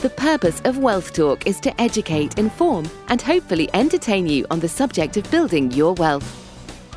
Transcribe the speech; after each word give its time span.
The 0.00 0.08
purpose 0.08 0.62
of 0.64 0.78
Wealth 0.78 1.12
Talk 1.12 1.46
is 1.46 1.60
to 1.60 1.78
educate, 1.78 2.38
inform, 2.38 2.88
and 3.08 3.20
hopefully 3.20 3.68
entertain 3.74 4.26
you 4.26 4.46
on 4.50 4.58
the 4.58 4.66
subject 4.66 5.18
of 5.18 5.30
building 5.30 5.70
your 5.72 5.92
wealth. 5.92 6.24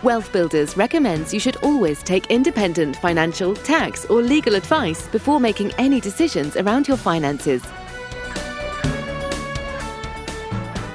Wealth 0.04 0.32
Builders 0.32 0.78
recommends 0.78 1.34
you 1.34 1.40
should 1.42 1.58
always 1.58 2.02
take 2.02 2.28
independent 2.28 2.96
financial, 2.96 3.56
tax, 3.56 4.06
or 4.06 4.22
legal 4.22 4.56
advice 4.56 5.06
before 5.08 5.42
making 5.42 5.74
any 5.74 6.00
decisions 6.00 6.56
around 6.56 6.88
your 6.88 6.96
finances. 6.96 7.62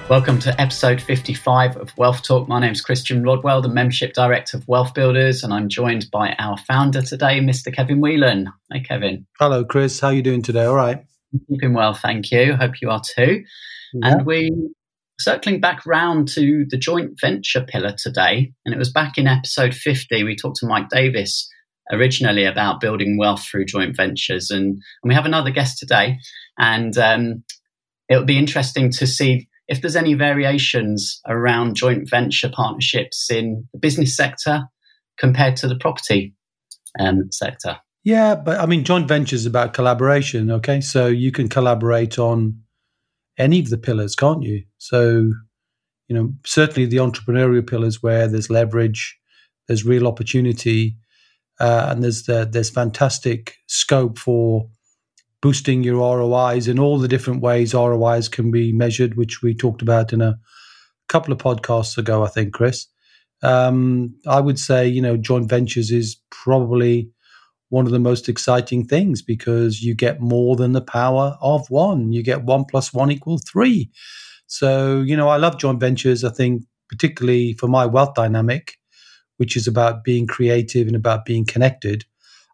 Welcome 0.09 0.39
to 0.39 0.59
episode 0.59 1.03
55 1.03 1.77
of 1.77 1.95
Wealth 1.99 2.23
Talk. 2.23 2.49
My 2.49 2.59
name 2.59 2.73
is 2.73 2.81
Christian 2.81 3.23
Rodwell, 3.23 3.61
the 3.61 3.69
Membership 3.69 4.15
Director 4.15 4.57
of 4.57 4.67
Wealth 4.67 4.95
Builders, 4.95 5.45
and 5.45 5.53
I'm 5.53 5.69
joined 5.69 6.11
by 6.11 6.35
our 6.39 6.57
founder 6.57 7.03
today, 7.03 7.41
Mr. 7.41 7.71
Kevin 7.71 8.01
Whelan. 8.01 8.51
Hey, 8.73 8.81
Kevin. 8.81 9.27
Hello, 9.39 9.63
Chris. 9.63 10.01
How 10.01 10.07
are 10.07 10.15
you 10.15 10.23
doing 10.23 10.41
today? 10.41 10.65
All 10.65 10.75
right. 10.75 11.05
Keeping 11.49 11.75
well, 11.75 11.95
thank 11.95 12.31
you. 12.31 12.55
Hope 12.55 12.81
you 12.81 12.91
are 12.91 13.03
too. 13.05 13.45
Yeah. 13.95 14.13
And 14.13 14.27
we 14.27 14.51
circling 15.21 15.61
back 15.61 15.85
round 15.85 16.29
to 16.29 16.65
the 16.69 16.79
joint 16.79 17.19
venture 17.21 17.65
pillar 17.65 17.95
today, 17.97 18.53
and 18.65 18.75
it 18.75 18.79
was 18.79 18.93
back 18.93 19.19
in 19.19 19.27
episode 19.27 19.75
50. 19.75 20.25
We 20.25 20.37
talked 20.37 20.59
to 20.59 20.67
Mike 20.67 20.89
Davis 20.89 21.49
originally 21.91 22.45
about 22.45 22.81
building 22.81 23.17
wealth 23.19 23.45
through 23.45 23.65
joint 23.65 23.97
ventures, 23.97 24.51
and, 24.51 24.67
and 24.67 25.09
we 25.09 25.15
have 25.15 25.27
another 25.27 25.51
guest 25.51 25.79
today, 25.79 26.19
and 26.59 26.97
um, 26.97 27.45
it'll 28.09 28.25
be 28.25 28.39
interesting 28.39 28.91
to 28.93 29.07
see 29.07 29.49
if 29.67 29.83
there's 29.83 29.97
any 29.97 30.15
variations 30.15 31.21
around 31.27 31.77
joint 31.77 32.09
venture 32.09 32.51
partnerships 32.51 33.31
in 33.31 33.69
the 33.73 33.79
business 33.79 34.17
sector 34.17 34.65
compared 35.19 35.57
to 35.57 35.69
the 35.69 35.77
property 35.77 36.35
um, 36.99 37.31
sector. 37.31 37.77
Yeah, 38.09 38.37
but 38.37 38.59
I 38.59 38.65
mean, 38.65 38.85
joint 38.85 39.07
ventures 39.07 39.45
about 39.45 39.75
collaboration. 39.75 40.51
Okay, 40.51 40.81
so 40.81 41.09
you 41.09 41.31
can 41.31 41.47
collaborate 41.47 42.19
on 42.19 42.59
any 43.37 43.61
of 43.61 43.69
the 43.69 43.77
pillars, 43.77 44.15
can't 44.15 44.43
you? 44.43 44.65
So, 44.79 45.31
you 46.09 46.17
know, 46.17 46.33
certainly 46.47 46.87
the 46.87 46.97
entrepreneurial 46.97 47.69
pillars 47.69 48.03
where 48.03 48.27
there's 48.27 48.49
leverage, 48.49 49.15
there's 49.67 49.85
real 49.85 50.09
opportunity, 50.09 50.97
uh, 51.61 51.89
and 51.91 52.03
there's 52.03 52.23
the, 52.23 52.49
there's 52.51 52.71
fantastic 52.71 53.57
scope 53.67 54.17
for 54.17 54.71
boosting 55.43 55.85
your 55.85 55.99
ROIs 55.99 56.67
in 56.67 56.79
all 56.79 56.99
the 56.99 57.09
different 57.09 57.43
ways 57.43 57.75
ROIs 57.75 58.27
can 58.31 58.51
be 58.51 58.73
measured, 58.73 59.19
which 59.19 59.43
we 59.43 59.55
talked 59.55 59.83
about 59.83 60.15
in 60.15 60.23
a 60.23 60.39
couple 61.11 61.31
of 61.31 61.41
podcasts 61.41 61.99
ago, 61.99 62.25
I 62.25 62.29
think, 62.29 62.55
Chris. 62.55 62.87
Um, 63.43 64.15
I 64.27 64.41
would 64.41 64.59
say, 64.59 64.89
you 64.89 65.03
know, 65.03 65.19
joint 65.19 65.51
ventures 65.51 65.91
is 65.91 66.17
probably 66.31 67.11
one 67.71 67.87
of 67.87 67.93
the 67.93 67.99
most 67.99 68.29
exciting 68.29 68.85
things 68.85 69.23
because 69.23 69.83
you 69.83 69.95
get 69.95 70.21
more 70.21 70.57
than 70.57 70.73
the 70.73 70.81
power 70.81 71.37
of 71.41 71.69
one. 71.69 72.13
You 72.13 72.23
get 72.23 72.45
one 72.45 72.65
plus 72.65 72.93
one 72.93 73.11
equal 73.11 73.39
three. 73.39 73.91
So, 74.47 75.01
you 75.01 75.17
know, 75.17 75.29
I 75.29 75.37
love 75.37 75.59
joint 75.59 75.81
ventures. 75.81 76.25
I 76.25 76.31
think, 76.31 76.65
particularly 76.89 77.53
for 77.55 77.69
my 77.69 77.85
wealth 77.85 78.15
dynamic, 78.15 78.79
which 79.37 79.57
is 79.57 79.67
about 79.67 80.05
being 80.05 80.27
creative 80.27 80.87
and 80.87 80.97
about 80.97 81.25
being 81.25 81.45
connected. 81.45 82.05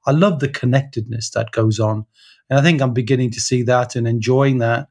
I 0.07 0.11
love 0.11 0.41
the 0.41 0.49
connectedness 0.49 1.31
that 1.31 1.53
goes 1.53 1.79
on. 1.81 2.05
And 2.51 2.59
I 2.59 2.63
think 2.63 2.83
I'm 2.83 2.93
beginning 2.93 3.31
to 3.33 3.41
see 3.41 3.63
that 3.63 3.97
and 3.97 4.07
enjoying 4.07 4.59
that 4.59 4.89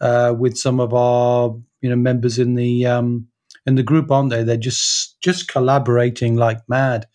uh, 0.00 0.34
with 0.36 0.58
some 0.58 0.80
of 0.80 0.92
our 0.92 1.54
you 1.80 1.88
know 1.88 1.96
members 1.96 2.38
in 2.38 2.54
the 2.54 2.84
um, 2.86 3.28
in 3.64 3.76
the 3.76 3.82
group, 3.82 4.10
aren't 4.10 4.30
they? 4.30 4.42
They're 4.42 4.56
just 4.56 5.20
just 5.22 5.48
collaborating 5.48 6.36
like 6.36 6.58
mad, 6.68 7.06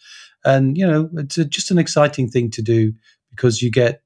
and 0.47 0.77
you 0.77 0.87
know 0.87 1.09
it's 1.17 1.37
a, 1.37 1.45
just 1.45 1.71
an 1.71 1.77
exciting 1.77 2.29
thing 2.29 2.49
to 2.51 2.61
do 2.61 2.93
because 3.29 3.61
you 3.61 3.69
get 3.69 4.01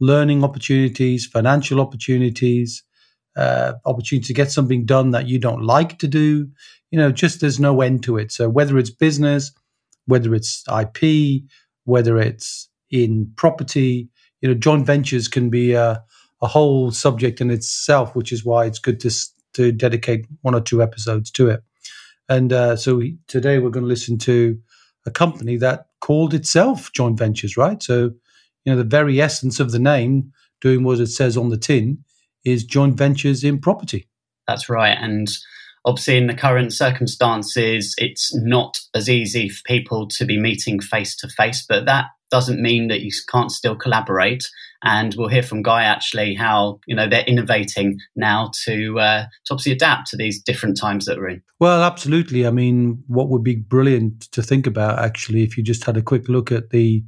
learning 0.00 0.42
opportunities, 0.44 1.26
financial 1.26 1.80
opportunities, 1.80 2.82
uh, 3.36 3.74
opportunity 3.84 4.26
to 4.26 4.34
get 4.34 4.50
something 4.50 4.86
done 4.86 5.10
that 5.10 5.28
you 5.28 5.38
don't 5.38 5.62
like 5.62 5.98
to 5.98 6.08
do. 6.08 6.48
You 6.90 6.98
know, 6.98 7.12
just 7.12 7.40
there's 7.40 7.60
no 7.60 7.80
end 7.80 8.02
to 8.04 8.16
it. 8.16 8.32
So 8.32 8.48
whether 8.48 8.78
it's 8.78 8.90
business, 8.90 9.52
whether 10.06 10.34
it's 10.34 10.64
IP, 10.68 11.42
whether 11.84 12.18
it's 12.18 12.68
in 12.90 13.32
property, 13.36 14.08
you 14.40 14.48
know, 14.48 14.54
joint 14.54 14.86
ventures 14.86 15.28
can 15.28 15.50
be 15.50 15.72
a, 15.74 16.02
a 16.40 16.46
whole 16.46 16.90
subject 16.90 17.40
in 17.40 17.50
itself, 17.50 18.16
which 18.16 18.32
is 18.32 18.44
why 18.44 18.64
it's 18.64 18.78
good 18.78 19.00
to 19.00 19.10
to 19.54 19.72
dedicate 19.72 20.26
one 20.42 20.54
or 20.54 20.60
two 20.60 20.82
episodes 20.82 21.30
to 21.32 21.48
it. 21.50 21.62
And 22.28 22.52
uh, 22.52 22.76
so 22.76 22.96
we, 22.96 23.18
today 23.26 23.58
we're 23.58 23.70
going 23.70 23.84
to 23.84 23.88
listen 23.88 24.16
to 24.18 24.56
a 25.06 25.10
company 25.10 25.56
that 25.56 25.86
called 26.00 26.34
itself 26.34 26.92
Joint 26.92 27.18
Ventures, 27.18 27.56
right? 27.56 27.82
So, 27.82 28.12
you 28.64 28.72
know, 28.72 28.76
the 28.76 28.84
very 28.84 29.20
essence 29.20 29.60
of 29.60 29.72
the 29.72 29.78
name, 29.78 30.32
doing 30.60 30.84
what 30.84 31.00
it 31.00 31.06
says 31.06 31.36
on 31.36 31.48
the 31.48 31.56
tin, 31.56 32.04
is 32.44 32.64
joint 32.64 32.96
ventures 32.96 33.44
in 33.44 33.58
property. 33.60 34.08
That's 34.46 34.68
right. 34.68 34.96
And 34.98 35.28
obviously, 35.84 36.16
in 36.16 36.26
the 36.26 36.34
current 36.34 36.72
circumstances, 36.72 37.94
it's 37.98 38.34
not 38.34 38.80
as 38.94 39.08
easy 39.08 39.48
for 39.48 39.62
people 39.66 40.08
to 40.08 40.24
be 40.24 40.38
meeting 40.38 40.80
face 40.80 41.16
to 41.16 41.28
face, 41.28 41.64
but 41.68 41.86
that 41.86 42.06
doesn't 42.30 42.62
mean 42.62 42.88
that 42.88 43.00
you 43.00 43.10
can't 43.28 43.50
still 43.50 43.76
collaborate. 43.76 44.48
And 44.82 45.14
we'll 45.14 45.28
hear 45.28 45.42
from 45.42 45.62
Guy 45.62 45.82
actually 45.82 46.34
how 46.34 46.80
you 46.86 46.96
know 46.96 47.06
they're 47.06 47.24
innovating 47.24 47.98
now 48.16 48.50
to 48.64 48.98
uh, 48.98 49.22
to 49.44 49.52
obviously 49.52 49.72
adapt 49.72 50.08
to 50.08 50.16
these 50.16 50.42
different 50.42 50.78
times 50.78 51.04
that 51.04 51.18
we're 51.18 51.28
in. 51.28 51.42
Well, 51.58 51.82
absolutely. 51.82 52.46
I 52.46 52.50
mean, 52.50 53.02
what 53.06 53.28
would 53.28 53.44
be 53.44 53.56
brilliant 53.56 54.32
to 54.32 54.42
think 54.42 54.66
about 54.66 54.98
actually, 54.98 55.42
if 55.42 55.58
you 55.58 55.62
just 55.62 55.84
had 55.84 55.98
a 55.98 56.02
quick 56.02 56.28
look 56.28 56.50
at 56.50 56.70
the 56.70 57.04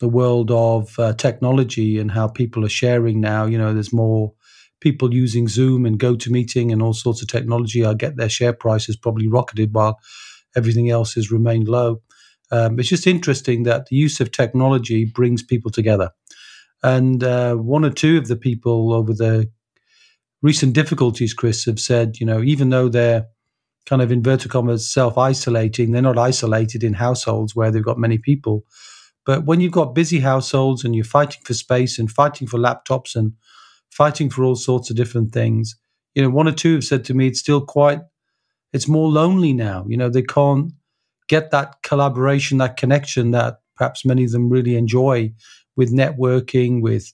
the 0.00 0.08
world 0.08 0.50
of 0.50 0.98
uh, 0.98 1.12
technology 1.12 1.98
and 1.98 2.10
how 2.10 2.26
people 2.26 2.64
are 2.64 2.70
sharing 2.70 3.20
now. 3.20 3.44
You 3.44 3.58
know, 3.58 3.72
there's 3.72 3.92
more 3.92 4.32
people 4.80 5.14
using 5.14 5.46
Zoom 5.46 5.86
and 5.86 6.00
GoToMeeting 6.00 6.72
and 6.72 6.82
all 6.82 6.94
sorts 6.94 7.22
of 7.22 7.28
technology. 7.28 7.84
I 7.84 7.94
get 7.94 8.16
their 8.16 8.30
share 8.30 8.54
prices 8.54 8.96
probably 8.96 9.28
rocketed 9.28 9.74
while 9.74 10.00
everything 10.56 10.90
else 10.90 11.12
has 11.14 11.30
remained 11.30 11.68
low. 11.68 12.00
Um, 12.50 12.78
it's 12.78 12.88
just 12.88 13.06
interesting 13.06 13.62
that 13.64 13.86
the 13.86 13.96
use 13.96 14.20
of 14.20 14.32
technology 14.32 15.04
brings 15.04 15.42
people 15.42 15.70
together. 15.70 16.10
And 16.82 17.22
uh, 17.22 17.54
one 17.56 17.84
or 17.84 17.90
two 17.90 18.18
of 18.18 18.28
the 18.28 18.36
people 18.36 18.92
over 18.92 19.12
the 19.12 19.50
recent 20.42 20.72
difficulties, 20.72 21.34
Chris, 21.34 21.64
have 21.66 21.78
said, 21.78 22.18
you 22.18 22.26
know, 22.26 22.42
even 22.42 22.70
though 22.70 22.88
they're 22.88 23.26
kind 23.86 24.02
of 24.02 24.12
inverted 24.12 24.50
commas 24.50 24.90
self 24.90 25.18
isolating, 25.18 25.92
they're 25.92 26.02
not 26.02 26.18
isolated 26.18 26.82
in 26.82 26.94
households 26.94 27.54
where 27.54 27.70
they've 27.70 27.84
got 27.84 27.98
many 27.98 28.18
people. 28.18 28.64
But 29.26 29.44
when 29.44 29.60
you've 29.60 29.72
got 29.72 29.94
busy 29.94 30.20
households 30.20 30.84
and 30.84 30.94
you're 30.94 31.04
fighting 31.04 31.42
for 31.44 31.54
space 31.54 31.98
and 31.98 32.10
fighting 32.10 32.48
for 32.48 32.58
laptops 32.58 33.14
and 33.14 33.32
fighting 33.90 34.30
for 34.30 34.44
all 34.44 34.56
sorts 34.56 34.90
of 34.90 34.96
different 34.96 35.32
things, 35.32 35.76
you 36.14 36.22
know, 36.22 36.30
one 36.30 36.48
or 36.48 36.52
two 36.52 36.74
have 36.74 36.84
said 36.84 37.04
to 37.04 37.14
me, 37.14 37.26
it's 37.26 37.40
still 37.40 37.60
quite, 37.60 38.00
it's 38.72 38.88
more 38.88 39.08
lonely 39.08 39.52
now. 39.52 39.84
You 39.88 39.96
know, 39.96 40.08
they 40.08 40.22
can't 40.22 40.72
get 41.30 41.52
that 41.52 41.80
collaboration, 41.84 42.58
that 42.58 42.76
connection 42.76 43.30
that 43.30 43.60
perhaps 43.76 44.04
many 44.04 44.24
of 44.24 44.32
them 44.32 44.50
really 44.50 44.74
enjoy 44.74 45.32
with 45.76 45.94
networking, 45.94 46.82
with 46.82 47.12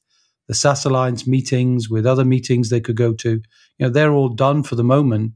the 0.48 0.54
SSAS 0.54 0.86
Alliance 0.86 1.26
meetings, 1.26 1.90
with 1.90 2.06
other 2.06 2.24
meetings 2.24 2.70
they 2.70 2.80
could 2.80 2.96
go 2.96 3.12
to. 3.12 3.32
You 3.32 3.42
know, 3.78 3.90
they're 3.90 4.14
all 4.14 4.30
done 4.30 4.62
for 4.62 4.74
the 4.74 4.82
moment, 4.82 5.32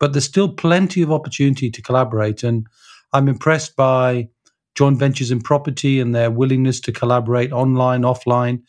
but 0.00 0.14
there's 0.14 0.24
still 0.24 0.48
plenty 0.48 1.02
of 1.02 1.12
opportunity 1.12 1.70
to 1.70 1.82
collaborate. 1.82 2.42
And 2.42 2.66
I'm 3.12 3.28
impressed 3.28 3.76
by 3.76 4.30
joint 4.74 4.98
ventures 4.98 5.30
in 5.30 5.42
property 5.42 6.00
and 6.00 6.14
their 6.14 6.30
willingness 6.30 6.80
to 6.80 6.92
collaborate 6.92 7.52
online, 7.52 8.00
offline, 8.00 8.62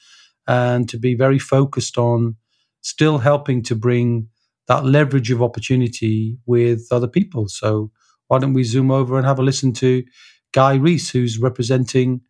and 0.45 0.89
to 0.89 0.97
be 0.99 1.15
very 1.15 1.39
focused 1.39 1.97
on 1.97 2.35
still 2.81 3.19
helping 3.19 3.63
to 3.63 3.75
bring 3.75 4.27
that 4.67 4.83
leverage 4.83 5.31
of 5.31 5.41
opportunity 5.41 6.37
with 6.45 6.81
other 6.91 7.07
people. 7.07 7.47
So 7.47 7.91
why 8.33 8.39
don't 8.39 8.53
we 8.53 8.63
zoom 8.63 8.89
over 8.89 9.15
and 9.15 9.27
have 9.27 9.37
a 9.37 9.43
listen 9.43 9.71
to 9.71 10.03
Guy 10.53 10.73
Rees, 10.73 11.11
who's 11.11 11.37
representing 11.37 12.21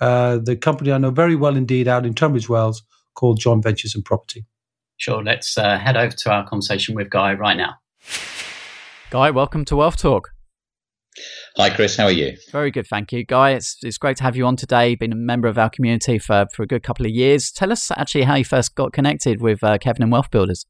uh, 0.00 0.38
the 0.38 0.54
company 0.54 0.92
I 0.92 0.98
know 0.98 1.10
very 1.10 1.34
well 1.34 1.56
indeed 1.56 1.88
out 1.88 2.06
in 2.06 2.14
Tunbridge 2.14 2.48
Wells 2.48 2.84
called 3.14 3.40
Joint 3.40 3.64
Ventures 3.64 3.96
and 3.96 4.04
Property. 4.04 4.46
Sure, 4.98 5.20
let's 5.20 5.58
uh, 5.58 5.76
head 5.76 5.96
over 5.96 6.14
to 6.14 6.30
our 6.30 6.46
conversation 6.46 6.94
with 6.94 7.10
Guy 7.10 7.34
right 7.34 7.56
now. 7.56 7.74
Guy, 9.10 9.32
welcome 9.32 9.64
to 9.64 9.74
Wealth 9.74 9.96
Talk. 9.96 10.28
Hi, 11.56 11.70
Chris. 11.70 11.96
How 11.96 12.04
are 12.04 12.12
you? 12.12 12.36
Very 12.52 12.70
good, 12.70 12.86
thank 12.86 13.10
you, 13.10 13.24
Guy. 13.24 13.50
It's 13.50 13.78
it's 13.82 13.98
great 13.98 14.16
to 14.18 14.22
have 14.22 14.36
you 14.36 14.46
on 14.46 14.54
today. 14.54 14.94
Been 14.94 15.10
a 15.10 15.16
member 15.16 15.48
of 15.48 15.58
our 15.58 15.70
community 15.70 16.20
for 16.20 16.46
for 16.54 16.62
a 16.62 16.68
good 16.68 16.84
couple 16.84 17.04
of 17.04 17.10
years. 17.10 17.50
Tell 17.50 17.72
us 17.72 17.90
actually 17.90 18.22
how 18.22 18.36
you 18.36 18.44
first 18.44 18.76
got 18.76 18.92
connected 18.92 19.40
with 19.40 19.64
uh, 19.64 19.78
Kevin 19.78 20.04
and 20.04 20.12
Wealth 20.12 20.30
Builders. 20.30 20.66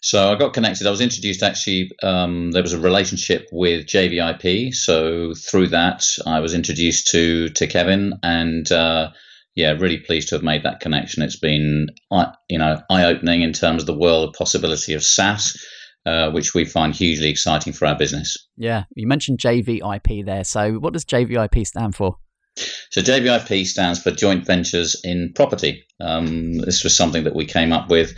So 0.00 0.32
I 0.32 0.36
got 0.36 0.54
connected. 0.54 0.86
I 0.86 0.90
was 0.90 1.00
introduced 1.00 1.42
actually. 1.42 1.90
Um, 2.02 2.52
there 2.52 2.62
was 2.62 2.72
a 2.72 2.80
relationship 2.80 3.48
with 3.52 3.86
JVIP. 3.86 4.74
So 4.74 5.34
through 5.34 5.68
that, 5.68 6.04
I 6.26 6.40
was 6.40 6.54
introduced 6.54 7.08
to 7.08 7.48
to 7.50 7.66
Kevin, 7.66 8.14
and 8.22 8.70
uh, 8.72 9.10
yeah, 9.54 9.72
really 9.72 9.98
pleased 9.98 10.28
to 10.28 10.36
have 10.36 10.44
made 10.44 10.62
that 10.62 10.80
connection. 10.80 11.22
It's 11.22 11.38
been 11.38 11.88
uh, 12.10 12.32
you 12.48 12.58
know 12.58 12.80
eye 12.90 13.04
opening 13.04 13.42
in 13.42 13.52
terms 13.52 13.82
of 13.82 13.86
the 13.86 13.98
world 13.98 14.28
of 14.28 14.34
possibility 14.34 14.94
of 14.94 15.02
SSAS. 15.02 15.56
Uh, 16.06 16.30
which 16.30 16.54
we 16.54 16.64
find 16.64 16.94
hugely 16.94 17.28
exciting 17.28 17.74
for 17.74 17.84
our 17.84 17.94
business. 17.94 18.34
Yeah, 18.56 18.84
you 18.96 19.06
mentioned 19.06 19.38
JVIP 19.38 20.24
there. 20.24 20.44
So, 20.44 20.72
what 20.76 20.94
does 20.94 21.04
JVIP 21.04 21.66
stand 21.66 21.94
for? 21.94 22.16
So 22.90 23.00
JVIP 23.00 23.66
stands 23.66 24.02
for 24.02 24.10
Joint 24.10 24.44
Ventures 24.44 25.00
in 25.04 25.32
Property. 25.34 25.84
Um, 26.00 26.58
this 26.58 26.82
was 26.82 26.96
something 26.96 27.24
that 27.24 27.36
we 27.36 27.44
came 27.44 27.72
up 27.72 27.88
with 27.88 28.14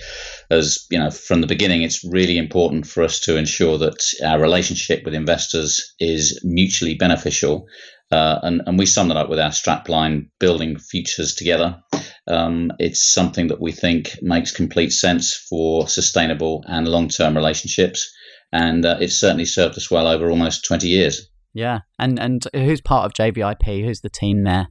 as, 0.52 0.86
you 0.90 0.98
know, 0.98 1.10
from 1.10 1.40
the 1.40 1.46
beginning, 1.46 1.82
it's 1.82 2.04
really 2.04 2.38
important 2.38 2.86
for 2.86 3.02
us 3.02 3.20
to 3.20 3.36
ensure 3.36 3.78
that 3.78 4.02
our 4.24 4.40
relationship 4.40 5.04
with 5.04 5.14
investors 5.14 5.94
is 5.98 6.40
mutually 6.44 6.94
beneficial. 6.94 7.66
Uh, 8.10 8.38
and, 8.42 8.60
and 8.66 8.78
we 8.78 8.84
sum 8.84 9.08
that 9.08 9.16
up 9.16 9.30
with 9.30 9.40
our 9.40 9.50
strapline, 9.50 10.28
building 10.38 10.78
futures 10.78 11.34
together. 11.34 11.80
Um, 12.26 12.70
it's 12.78 13.12
something 13.12 13.48
that 13.48 13.60
we 13.60 13.72
think 13.72 14.18
makes 14.20 14.52
complete 14.52 14.92
sense 14.92 15.34
for 15.34 15.88
sustainable 15.88 16.62
and 16.66 16.86
long 16.86 17.08
term 17.08 17.34
relationships. 17.34 18.12
And 18.52 18.84
uh, 18.84 18.98
it's 19.00 19.16
certainly 19.16 19.46
served 19.46 19.76
us 19.76 19.90
well 19.90 20.06
over 20.06 20.30
almost 20.30 20.66
20 20.66 20.86
years. 20.86 21.31
Yeah, 21.54 21.80
and 21.98 22.18
and 22.18 22.46
who's 22.54 22.80
part 22.80 23.06
of 23.06 23.12
JVIP? 23.12 23.84
Who's 23.84 24.00
the 24.00 24.10
team 24.10 24.44
there? 24.44 24.68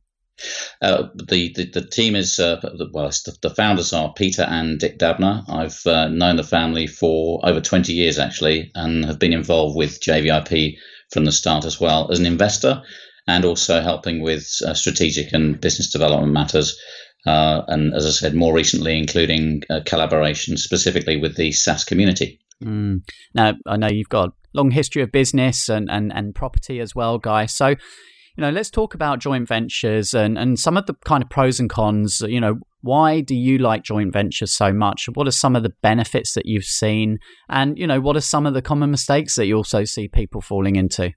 Uh, 0.82 1.08
the, 1.14 1.54
the, 1.54 1.70
the 1.70 1.86
team 1.86 2.16
is 2.16 2.40
uh, 2.40 2.60
well, 2.92 3.10
the, 3.10 3.38
the, 3.42 3.52
founders 3.52 3.94
are 3.94 4.14
Peter 4.14 4.42
and 4.42 4.80
Dick 4.80 4.98
Dabner. 4.98 5.44
I've 5.48 5.86
uh, 5.86 6.08
known 6.08 6.38
the 6.38 6.44
family 6.44 6.88
for 6.88 7.40
over 7.44 7.62
twenty 7.62 7.94
years 7.94 8.18
actually, 8.18 8.72
and 8.74 9.06
have 9.06 9.20
been 9.20 9.34
involved 9.34 9.78
with 9.78 10.02
JVIP 10.02 10.78
from 11.12 11.26
the 11.26 11.32
start 11.32 11.66
as 11.66 11.80
well 11.80 12.12
as 12.12 12.20
an 12.20 12.26
investor, 12.26 12.82
and 13.28 13.46
also 13.46 13.82
helping 13.82 14.22
with 14.22 14.60
uh, 14.66 14.74
strategic 14.74 15.32
and 15.34 15.62
business 15.62 15.92
development 15.92 16.34
matters. 16.34 16.80
Uh, 17.26 17.62
and 17.68 17.94
as 17.94 18.08
I 18.08 18.10
said, 18.10 18.34
more 18.34 18.54
recently, 18.54 18.98
including 18.98 19.62
uh, 19.70 19.82
collaboration 19.86 20.58
specifically 20.58 21.18
with 21.18 21.36
the 21.36 21.52
SSAS 21.52 21.86
community. 21.86 22.41
Mm. 22.64 23.02
Now, 23.34 23.54
I 23.66 23.78
know 23.78 23.88
you've 23.88 24.10
got 24.10 24.30
a 24.30 24.34
long 24.54 24.72
history 24.72 25.02
of 25.02 25.12
business 25.12 25.70
and, 25.70 25.90
and, 25.90 26.12
and 26.14 26.36
property 26.36 26.80
as 26.80 26.96
well, 26.96 27.18
Guy. 27.18 27.46
So, 27.46 27.68
you 27.68 28.42
know, 28.42 28.50
let's 28.50 28.70
talk 28.70 28.94
about 28.94 29.20
joint 29.20 29.48
ventures 29.48 30.14
and, 30.14 30.38
and 30.38 30.60
some 30.60 30.78
of 30.78 30.86
the 30.86 30.94
kind 31.06 31.24
of 31.24 31.30
pros 31.30 31.60
and 31.60 31.70
cons. 31.70 32.22
You 32.22 32.40
know, 32.40 32.60
why 32.82 33.22
do 33.22 33.36
you 33.36 33.58
like 33.58 33.84
joint 33.84 34.14
ventures 34.14 34.52
so 34.52 34.74
much? 34.74 35.10
What 35.14 35.28
are 35.28 35.32
some 35.32 35.56
of 35.56 35.64
the 35.64 35.74
benefits 35.82 36.34
that 36.34 36.46
you've 36.46 36.66
seen? 36.66 37.20
And, 37.50 37.78
you 37.78 37.88
know, 37.88 38.00
what 38.00 38.16
are 38.16 38.22
some 38.22 38.46
of 38.46 38.54
the 38.54 38.62
common 38.62 38.92
mistakes 38.92 39.36
that 39.36 39.48
you 39.48 39.56
also 39.56 39.84
see 39.84 40.08
people 40.08 40.42
falling 40.42 40.76
into? 40.76 41.14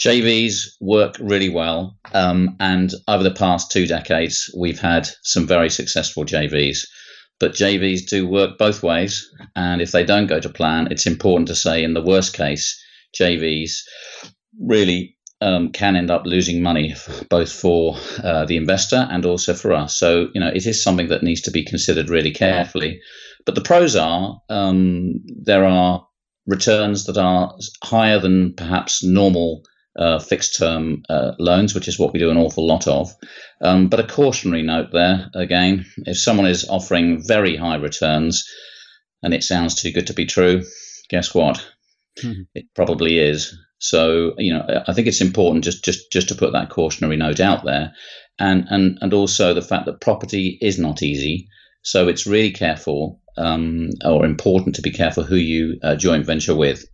JVs 0.00 0.76
work 0.80 1.16
really 1.20 1.50
well. 1.50 1.96
Um, 2.14 2.56
and 2.58 2.90
over 3.06 3.22
the 3.22 3.30
past 3.30 3.70
two 3.70 3.86
decades, 3.86 4.52
we've 4.56 4.80
had 4.80 5.06
some 5.22 5.46
very 5.46 5.68
successful 5.68 6.24
JVs. 6.24 6.86
But 7.40 7.54
JVs 7.54 8.06
do 8.06 8.28
work 8.28 8.58
both 8.58 8.82
ways. 8.82 9.28
And 9.56 9.80
if 9.80 9.90
they 9.90 10.04
don't 10.04 10.26
go 10.26 10.38
to 10.38 10.48
plan, 10.48 10.88
it's 10.90 11.06
important 11.06 11.48
to 11.48 11.54
say 11.56 11.82
in 11.82 11.94
the 11.94 12.02
worst 12.02 12.34
case, 12.34 12.80
JVs 13.18 13.80
really 14.60 15.16
um, 15.40 15.72
can 15.72 15.96
end 15.96 16.10
up 16.10 16.26
losing 16.26 16.62
money, 16.62 16.94
both 17.30 17.50
for 17.50 17.96
uh, 18.22 18.44
the 18.44 18.56
investor 18.56 19.08
and 19.10 19.24
also 19.24 19.54
for 19.54 19.72
us. 19.72 19.96
So, 19.96 20.28
you 20.34 20.40
know, 20.40 20.48
it 20.54 20.66
is 20.66 20.82
something 20.82 21.08
that 21.08 21.22
needs 21.22 21.40
to 21.42 21.50
be 21.50 21.64
considered 21.64 22.10
really 22.10 22.30
carefully. 22.30 23.00
But 23.46 23.54
the 23.54 23.62
pros 23.62 23.96
are 23.96 24.40
um, 24.50 25.14
there 25.42 25.64
are 25.64 26.06
returns 26.46 27.06
that 27.06 27.16
are 27.16 27.54
higher 27.82 28.18
than 28.18 28.54
perhaps 28.54 29.02
normal 29.02 29.64
uh, 29.96 30.18
fixed 30.18 30.56
term 30.56 31.02
uh, 31.08 31.32
loans, 31.38 31.74
which 31.74 31.88
is 31.88 31.98
what 31.98 32.12
we 32.12 32.18
do 32.18 32.30
an 32.30 32.36
awful 32.36 32.66
lot 32.66 32.86
of. 32.86 33.12
Um, 33.60 33.88
but 33.88 34.00
a 34.00 34.06
cautionary 34.06 34.62
note 34.62 34.90
there 34.92 35.30
again 35.34 35.86
if 35.98 36.18
someone 36.18 36.46
is 36.46 36.68
offering 36.68 37.22
very 37.26 37.56
high 37.56 37.76
returns 37.76 38.48
and 39.22 39.34
it 39.34 39.42
sounds 39.42 39.74
too 39.74 39.92
good 39.92 40.06
to 40.06 40.14
be 40.14 40.26
true, 40.26 40.64
guess 41.08 41.34
what? 41.34 41.64
Mm-hmm. 42.22 42.42
It 42.54 42.66
probably 42.74 43.18
is. 43.18 43.56
So 43.78 44.34
you 44.38 44.52
know, 44.52 44.82
I 44.86 44.92
think 44.92 45.06
it's 45.06 45.20
important 45.20 45.64
just 45.64 45.84
just 45.84 46.12
just 46.12 46.28
to 46.28 46.34
put 46.34 46.52
that 46.52 46.70
cautionary 46.70 47.16
note 47.16 47.40
out 47.40 47.64
there, 47.64 47.92
and 48.38 48.66
and 48.68 48.98
and 49.00 49.14
also 49.14 49.54
the 49.54 49.62
fact 49.62 49.86
that 49.86 50.00
property 50.00 50.58
is 50.60 50.78
not 50.78 51.02
easy. 51.02 51.48
So 51.82 52.08
it's 52.08 52.26
really 52.26 52.50
careful 52.50 53.20
um, 53.38 53.90
or 54.04 54.26
important 54.26 54.74
to 54.76 54.82
be 54.82 54.90
careful 54.90 55.22
who 55.22 55.36
you 55.36 55.78
uh, 55.82 55.96
joint 55.96 56.26
venture 56.26 56.54
with. 56.54 56.84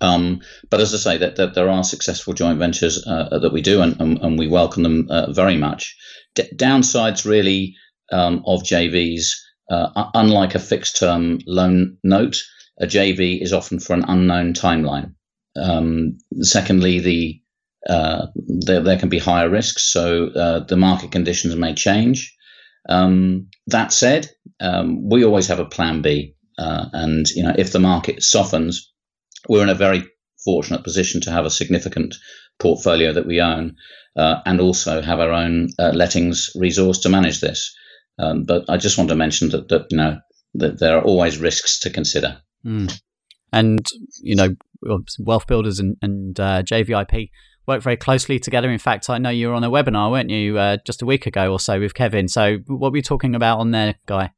Um, 0.00 0.40
but 0.70 0.80
as 0.80 0.94
I 0.94 0.98
say, 0.98 1.18
that, 1.18 1.36
that, 1.36 1.54
there 1.54 1.68
are 1.68 1.84
successful 1.84 2.32
joint 2.32 2.58
ventures 2.58 3.06
uh, 3.06 3.38
that 3.38 3.52
we 3.52 3.62
do, 3.62 3.82
and, 3.82 4.00
and, 4.00 4.18
and 4.18 4.38
we 4.38 4.46
welcome 4.46 4.82
them 4.82 5.06
uh, 5.10 5.32
very 5.32 5.56
much. 5.56 5.96
D- 6.34 6.50
downsides 6.54 7.24
really 7.24 7.76
um, 8.12 8.42
of 8.46 8.62
JVs, 8.62 9.28
uh, 9.70 10.10
unlike 10.14 10.54
a 10.54 10.58
fixed 10.58 10.98
term 10.98 11.40
loan 11.46 11.98
note, 12.02 12.42
a 12.80 12.86
JV 12.86 13.40
is 13.40 13.52
often 13.52 13.78
for 13.78 13.94
an 13.94 14.04
unknown 14.08 14.54
timeline. 14.54 15.14
Um, 15.56 16.18
secondly, 16.40 17.00
the 17.00 17.40
uh, 17.88 18.26
there, 18.36 18.80
there 18.80 18.98
can 18.98 19.08
be 19.08 19.18
higher 19.18 19.48
risks, 19.48 19.90
so 19.90 20.26
uh, 20.28 20.60
the 20.60 20.76
market 20.76 21.12
conditions 21.12 21.56
may 21.56 21.74
change. 21.74 22.36
Um, 22.88 23.48
that 23.68 23.92
said, 23.92 24.30
um, 24.60 25.08
we 25.08 25.24
always 25.24 25.48
have 25.48 25.60
a 25.60 25.64
plan 25.64 26.02
B, 26.02 26.34
uh, 26.58 26.86
and 26.92 27.28
you 27.30 27.42
know 27.42 27.54
if 27.56 27.72
the 27.72 27.78
market 27.78 28.22
softens, 28.22 28.89
we're 29.48 29.62
in 29.62 29.68
a 29.68 29.74
very 29.74 30.04
fortunate 30.44 30.84
position 30.84 31.20
to 31.22 31.30
have 31.30 31.44
a 31.44 31.50
significant 31.50 32.14
portfolio 32.58 33.12
that 33.12 33.26
we 33.26 33.40
own 33.40 33.76
uh, 34.16 34.40
and 34.46 34.60
also 34.60 35.00
have 35.00 35.20
our 35.20 35.32
own 35.32 35.68
uh, 35.78 35.90
lettings 35.90 36.50
resource 36.54 36.98
to 37.00 37.08
manage 37.08 37.40
this. 37.40 37.74
Um, 38.18 38.44
but 38.44 38.64
I 38.68 38.76
just 38.76 38.98
want 38.98 39.08
to 39.10 39.16
mention 39.16 39.50
that, 39.50 39.68
that 39.68 39.86
you 39.90 39.96
know 39.96 40.18
that 40.54 40.78
there 40.78 40.98
are 40.98 41.02
always 41.02 41.38
risks 41.38 41.78
to 41.80 41.90
consider. 41.90 42.40
Mm. 42.64 43.00
And 43.52 43.86
you 44.20 44.36
know, 44.36 44.54
wealth 45.18 45.46
builders 45.46 45.78
and, 45.78 45.96
and 46.02 46.38
uh, 46.38 46.62
JVIP 46.62 47.30
work 47.66 47.82
very 47.82 47.96
closely 47.96 48.38
together. 48.38 48.70
In 48.70 48.78
fact, 48.78 49.08
I 49.08 49.18
know 49.18 49.30
you 49.30 49.48
were 49.48 49.54
on 49.54 49.64
a 49.64 49.70
webinar, 49.70 50.10
weren't 50.10 50.30
you, 50.30 50.58
uh, 50.58 50.78
just 50.86 51.02
a 51.02 51.06
week 51.06 51.26
ago 51.26 51.52
or 51.52 51.60
so 51.60 51.80
with 51.80 51.94
Kevin? 51.94 52.28
So, 52.28 52.58
what 52.66 52.92
were 52.92 52.98
you 52.98 53.02
talking 53.02 53.34
about 53.34 53.58
on 53.58 53.70
there, 53.70 53.96
Guy? 54.06 54.32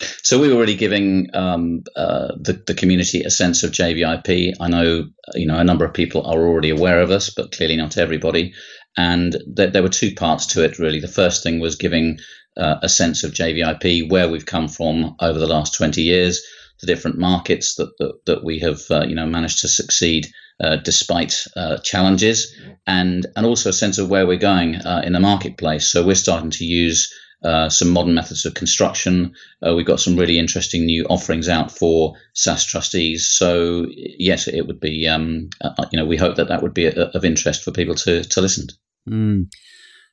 So 0.00 0.38
we 0.38 0.52
were 0.52 0.60
really 0.60 0.76
giving 0.76 1.28
um, 1.34 1.82
uh, 1.96 2.28
the, 2.38 2.62
the 2.66 2.74
community 2.74 3.22
a 3.22 3.30
sense 3.30 3.62
of 3.62 3.70
JVIP. 3.70 4.54
I 4.60 4.68
know 4.68 5.08
you 5.34 5.46
know 5.46 5.58
a 5.58 5.64
number 5.64 5.84
of 5.84 5.94
people 5.94 6.22
are 6.26 6.46
already 6.46 6.70
aware 6.70 7.00
of 7.00 7.10
us, 7.10 7.30
but 7.30 7.52
clearly 7.52 7.76
not 7.76 7.96
everybody. 7.96 8.52
And 8.98 9.36
th- 9.56 9.72
there 9.72 9.82
were 9.82 9.88
two 9.88 10.14
parts 10.14 10.46
to 10.48 10.64
it 10.64 10.78
really. 10.78 11.00
The 11.00 11.08
first 11.08 11.42
thing 11.42 11.60
was 11.60 11.76
giving 11.76 12.18
uh, 12.56 12.76
a 12.82 12.88
sense 12.88 13.24
of 13.24 13.32
JVIP, 13.32 14.10
where 14.10 14.28
we've 14.28 14.46
come 14.46 14.68
from 14.68 15.16
over 15.20 15.38
the 15.38 15.46
last 15.46 15.74
twenty 15.74 16.02
years, 16.02 16.42
the 16.80 16.86
different 16.86 17.18
markets 17.18 17.76
that 17.76 17.90
that, 17.98 18.18
that 18.26 18.44
we 18.44 18.58
have 18.58 18.80
uh, 18.90 19.04
you 19.06 19.14
know 19.14 19.26
managed 19.26 19.60
to 19.60 19.68
succeed 19.68 20.26
uh, 20.60 20.76
despite 20.76 21.44
uh, 21.56 21.78
challenges, 21.78 22.54
and 22.86 23.26
and 23.34 23.46
also 23.46 23.70
a 23.70 23.74
sense 23.74 23.96
of 23.96 24.10
where 24.10 24.26
we're 24.26 24.36
going 24.36 24.76
uh, 24.76 25.02
in 25.04 25.14
the 25.14 25.20
marketplace. 25.20 25.90
So 25.90 26.04
we're 26.04 26.16
starting 26.16 26.50
to 26.50 26.64
use 26.66 27.10
uh, 27.42 27.68
some 27.68 27.90
modern 27.90 28.14
methods 28.14 28.44
of 28.44 28.54
construction. 28.54 29.34
Uh, 29.66 29.74
we've 29.74 29.86
got 29.86 30.00
some 30.00 30.16
really 30.16 30.38
interesting 30.38 30.86
new 30.86 31.04
offerings 31.04 31.48
out 31.48 31.70
for 31.70 32.14
SSAS 32.34 32.66
trustees. 32.66 33.28
So 33.28 33.86
yes, 33.90 34.48
it 34.48 34.66
would 34.66 34.80
be. 34.80 35.06
Um, 35.06 35.50
uh, 35.60 35.84
you 35.92 35.98
know, 35.98 36.06
we 36.06 36.16
hope 36.16 36.36
that 36.36 36.48
that 36.48 36.62
would 36.62 36.74
be 36.74 36.86
a, 36.86 36.92
of 36.92 37.24
interest 37.24 37.62
for 37.62 37.72
people 37.72 37.94
to 37.96 38.24
to 38.24 38.40
listen. 38.40 38.66
Mm. 39.08 39.44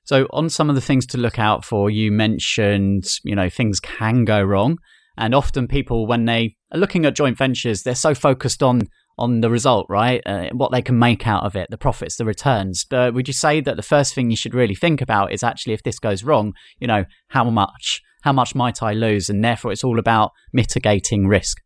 So 0.05 0.27
on 0.31 0.49
some 0.49 0.69
of 0.69 0.75
the 0.75 0.81
things 0.81 1.05
to 1.07 1.17
look 1.17 1.39
out 1.39 1.63
for, 1.63 1.89
you 1.89 2.11
mentioned 2.11 3.05
you 3.23 3.35
know 3.35 3.49
things 3.49 3.79
can 3.79 4.25
go 4.25 4.41
wrong, 4.41 4.77
and 5.17 5.33
often 5.33 5.67
people 5.67 6.05
when 6.05 6.25
they 6.25 6.55
are 6.73 6.79
looking 6.79 7.05
at 7.05 7.15
joint 7.15 7.37
ventures, 7.37 7.83
they're 7.83 7.95
so 7.95 8.13
focused 8.13 8.61
on 8.61 8.81
on 9.17 9.41
the 9.41 9.49
result, 9.49 9.85
right? 9.89 10.21
Uh, 10.25 10.49
what 10.53 10.71
they 10.71 10.81
can 10.81 10.97
make 10.97 11.27
out 11.27 11.43
of 11.43 11.55
it, 11.55 11.69
the 11.69 11.77
profits, 11.77 12.17
the 12.17 12.25
returns. 12.25 12.85
But 12.89 13.13
would 13.13 13.27
you 13.27 13.33
say 13.33 13.61
that 13.61 13.75
the 13.75 13.83
first 13.83 14.13
thing 14.13 14.29
you 14.29 14.37
should 14.37 14.53
really 14.53 14.75
think 14.75 15.01
about 15.01 15.31
is 15.31 15.43
actually 15.43 15.73
if 15.73 15.83
this 15.83 15.99
goes 15.99 16.23
wrong, 16.23 16.53
you 16.79 16.87
know, 16.87 17.05
how 17.29 17.49
much, 17.49 18.01
how 18.23 18.33
much 18.33 18.55
might 18.55 18.81
I 18.81 18.93
lose? 18.93 19.29
And 19.29 19.43
therefore, 19.43 19.71
it's 19.71 19.83
all 19.83 19.99
about 19.99 20.31
mitigating 20.51 21.27
risk. 21.27 21.57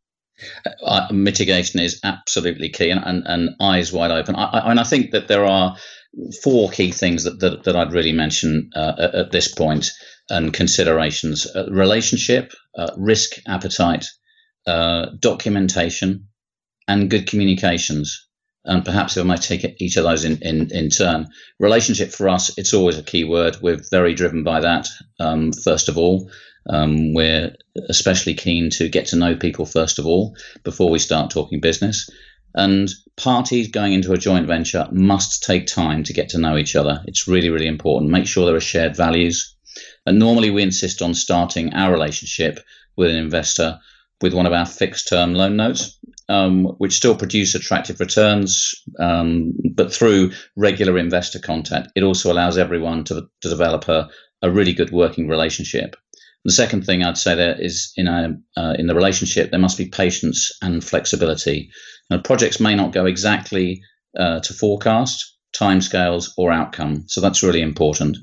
Uh, 0.65 0.71
uh 0.85 1.07
mitigation 1.11 1.79
is 1.79 1.99
absolutely 2.03 2.69
key, 2.69 2.89
and, 2.89 3.01
and, 3.03 3.23
and 3.25 3.49
eyes 3.59 3.91
wide 3.91 4.11
open. 4.11 4.35
I, 4.35 4.45
I, 4.45 4.71
and 4.71 4.79
I 4.79 4.83
think 4.83 5.11
that 5.11 5.27
there 5.27 5.45
are 5.45 5.75
four 6.43 6.69
key 6.69 6.91
things 6.91 7.23
that 7.23 7.39
that, 7.39 7.63
that 7.63 7.75
I'd 7.75 7.93
really 7.93 8.11
mention 8.11 8.69
uh, 8.75 8.93
at, 8.99 9.15
at, 9.15 9.31
this 9.31 9.53
point 9.53 9.89
and 10.29 10.53
considerations: 10.53 11.47
uh, 11.55 11.65
relationship, 11.71 12.51
risk 12.97 13.37
appetite, 13.47 14.05
documentation, 14.65 16.27
and 16.87 17.09
good 17.09 17.27
communications. 17.27 18.27
And 18.65 18.83
perhaps 18.83 19.15
if 19.15 19.23
I 19.23 19.27
might 19.27 19.41
take 19.41 19.81
each 19.81 19.95
of 19.95 20.03
those 20.03 20.25
in, 20.25 20.41
in, 20.41 20.69
in 20.71 20.89
turn. 20.89 21.27
Relationship 21.59 22.11
for 22.11 22.27
us, 22.27 22.57
it's 22.57 22.73
always 22.73 22.97
a 22.97 23.03
key 23.03 23.23
word. 23.23 23.57
We're 23.61 23.81
very 23.91 24.13
driven 24.13 24.43
by 24.43 24.59
that, 24.59 24.87
um, 25.19 25.53
first 25.53 25.87
of 25.87 25.97
all. 25.97 26.29
Um, 26.69 27.13
we're 27.13 27.55
especially 27.87 28.33
keen 28.33 28.69
to 28.71 28.89
get 28.89 29.07
to 29.07 29.15
know 29.15 29.37
people, 29.37 29.65
first 29.65 29.99
of 29.99 30.05
all, 30.05 30.35
before 30.63 30.89
we 30.89 30.99
start 30.99 31.31
talking 31.31 31.61
business. 31.61 32.09
And 32.55 32.89
parties 33.15 33.69
going 33.69 33.93
into 33.93 34.11
a 34.11 34.17
joint 34.17 34.47
venture 34.47 34.87
must 34.91 35.43
take 35.43 35.67
time 35.67 36.03
to 36.03 36.13
get 36.13 36.29
to 36.29 36.37
know 36.37 36.57
each 36.57 36.75
other. 36.75 37.03
It's 37.05 37.27
really, 37.27 37.49
really 37.49 37.67
important. 37.67 38.11
Make 38.11 38.27
sure 38.27 38.45
there 38.45 38.55
are 38.55 38.59
shared 38.59 38.97
values. 38.97 39.55
And 40.05 40.19
normally 40.19 40.49
we 40.49 40.63
insist 40.63 41.01
on 41.01 41.13
starting 41.13 41.73
our 41.73 41.91
relationship 41.91 42.59
with 42.97 43.11
an 43.11 43.15
investor 43.15 43.79
with 44.21 44.33
one 44.33 44.47
of 44.47 44.53
our 44.53 44.65
fixed 44.65 45.07
term 45.07 45.35
loan 45.35 45.55
notes 45.55 45.96
um, 46.29 46.65
which 46.77 46.95
still 46.95 47.15
produce 47.15 47.55
attractive 47.55 47.99
returns, 47.99 48.73
um, 48.99 49.53
but 49.73 49.93
through 49.93 50.31
regular 50.55 50.97
investor 50.97 51.39
contact, 51.39 51.89
it 51.95 52.03
also 52.03 52.31
allows 52.31 52.57
everyone 52.57 53.03
to, 53.05 53.27
to 53.41 53.49
develop 53.49 53.87
a, 53.87 54.09
a 54.41 54.51
really 54.51 54.73
good 54.73 54.91
working 54.91 55.27
relationship. 55.27 55.95
The 56.43 56.51
second 56.51 56.85
thing 56.85 57.03
I'd 57.03 57.17
say 57.17 57.35
there 57.35 57.59
is 57.59 57.91
in 57.97 58.07
a 58.07 58.37
uh, 58.55 58.73
in 58.77 58.87
the 58.87 58.95
relationship 58.95 59.51
there 59.51 59.59
must 59.59 59.77
be 59.77 59.89
patience 59.89 60.51
and 60.61 60.83
flexibility. 60.83 61.69
Now, 62.09 62.19
projects 62.19 62.59
may 62.59 62.75
not 62.75 62.93
go 62.93 63.05
exactly 63.05 63.81
uh, 64.17 64.39
to 64.39 64.53
forecast, 64.53 65.37
timescales, 65.53 66.29
or 66.37 66.51
outcome, 66.51 67.03
so 67.07 67.19
that's 67.19 67.43
really 67.43 67.61
important. 67.61 68.17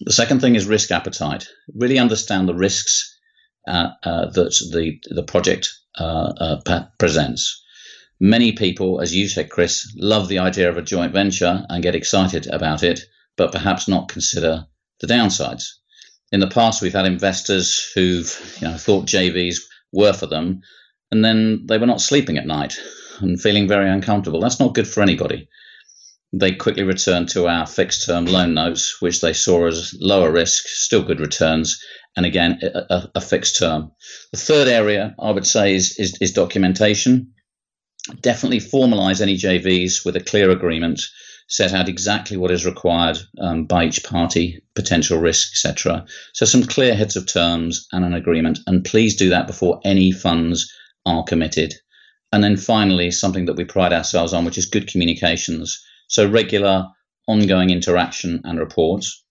The 0.00 0.12
second 0.12 0.40
thing 0.40 0.56
is 0.56 0.66
risk 0.66 0.90
appetite. 0.90 1.48
Really 1.74 1.98
understand 1.98 2.48
the 2.48 2.54
risks 2.54 3.18
uh, 3.66 3.88
uh, 4.02 4.30
that 4.30 4.54
the 4.72 4.98
the 5.14 5.22
project 5.22 5.68
uh, 5.98 6.60
uh 6.66 6.84
presents. 6.98 7.64
Many 8.20 8.52
people, 8.52 9.00
as 9.00 9.14
you 9.14 9.28
said, 9.28 9.50
Chris, 9.50 9.94
love 9.96 10.28
the 10.28 10.40
idea 10.40 10.68
of 10.68 10.76
a 10.76 10.82
joint 10.82 11.12
venture 11.12 11.64
and 11.68 11.82
get 11.82 11.94
excited 11.94 12.48
about 12.48 12.82
it, 12.82 13.00
but 13.36 13.52
perhaps 13.52 13.86
not 13.86 14.08
consider 14.08 14.66
the 15.00 15.06
downsides. 15.06 15.64
In 16.32 16.40
the 16.40 16.48
past, 16.48 16.82
we've 16.82 16.92
had 16.92 17.06
investors 17.06 17.90
who've 17.94 18.58
you 18.60 18.68
know, 18.68 18.76
thought 18.76 19.06
JVs 19.06 19.58
were 19.92 20.12
for 20.12 20.26
them, 20.26 20.62
and 21.10 21.24
then 21.24 21.66
they 21.66 21.78
were 21.78 21.86
not 21.86 22.00
sleeping 22.00 22.36
at 22.36 22.46
night 22.46 22.76
and 23.20 23.40
feeling 23.40 23.68
very 23.68 23.88
uncomfortable. 23.88 24.40
That's 24.40 24.60
not 24.60 24.74
good 24.74 24.88
for 24.88 25.02
anybody. 25.02 25.48
They 26.32 26.52
quickly 26.52 26.82
returned 26.82 27.30
to 27.30 27.48
our 27.48 27.66
fixed 27.66 28.04
term 28.04 28.26
loan 28.26 28.52
notes, 28.52 29.00
which 29.00 29.22
they 29.22 29.32
saw 29.32 29.66
as 29.66 29.94
lower 29.98 30.30
risk, 30.30 30.66
still 30.66 31.02
good 31.02 31.20
returns, 31.20 31.82
and 32.16 32.26
again, 32.26 32.60
a, 32.62 33.08
a 33.14 33.20
fixed 33.20 33.58
term. 33.58 33.92
The 34.32 34.38
third 34.38 34.68
area 34.68 35.14
I 35.18 35.30
would 35.30 35.46
say 35.46 35.74
is, 35.74 35.98
is, 35.98 36.18
is 36.20 36.32
documentation. 36.32 37.32
Definitely 38.20 38.60
formalize 38.60 39.20
any 39.20 39.36
JVs 39.36 40.04
with 40.04 40.16
a 40.16 40.20
clear 40.20 40.50
agreement, 40.50 41.00
set 41.48 41.72
out 41.72 41.88
exactly 41.88 42.36
what 42.36 42.50
is 42.50 42.66
required 42.66 43.18
um, 43.40 43.64
by 43.64 43.86
each 43.86 44.04
party, 44.04 44.60
potential 44.74 45.18
risk, 45.18 45.52
etc. 45.52 46.04
So 46.34 46.44
some 46.44 46.64
clear 46.64 46.94
heads 46.94 47.16
of 47.16 47.26
terms 47.26 47.86
and 47.92 48.04
an 48.04 48.12
agreement, 48.12 48.58
and 48.66 48.84
please 48.84 49.16
do 49.16 49.30
that 49.30 49.46
before 49.46 49.80
any 49.84 50.12
funds 50.12 50.70
are 51.06 51.24
committed. 51.24 51.72
And 52.32 52.44
then 52.44 52.58
finally, 52.58 53.10
something 53.10 53.46
that 53.46 53.56
we 53.56 53.64
pride 53.64 53.94
ourselves 53.94 54.34
on, 54.34 54.44
which 54.44 54.58
is 54.58 54.66
good 54.66 54.88
communications. 54.88 55.82
So 56.08 56.28
regular, 56.28 56.86
ongoing 57.26 57.70
interaction 57.70 58.40
and 58.44 58.58
reports 58.58 59.22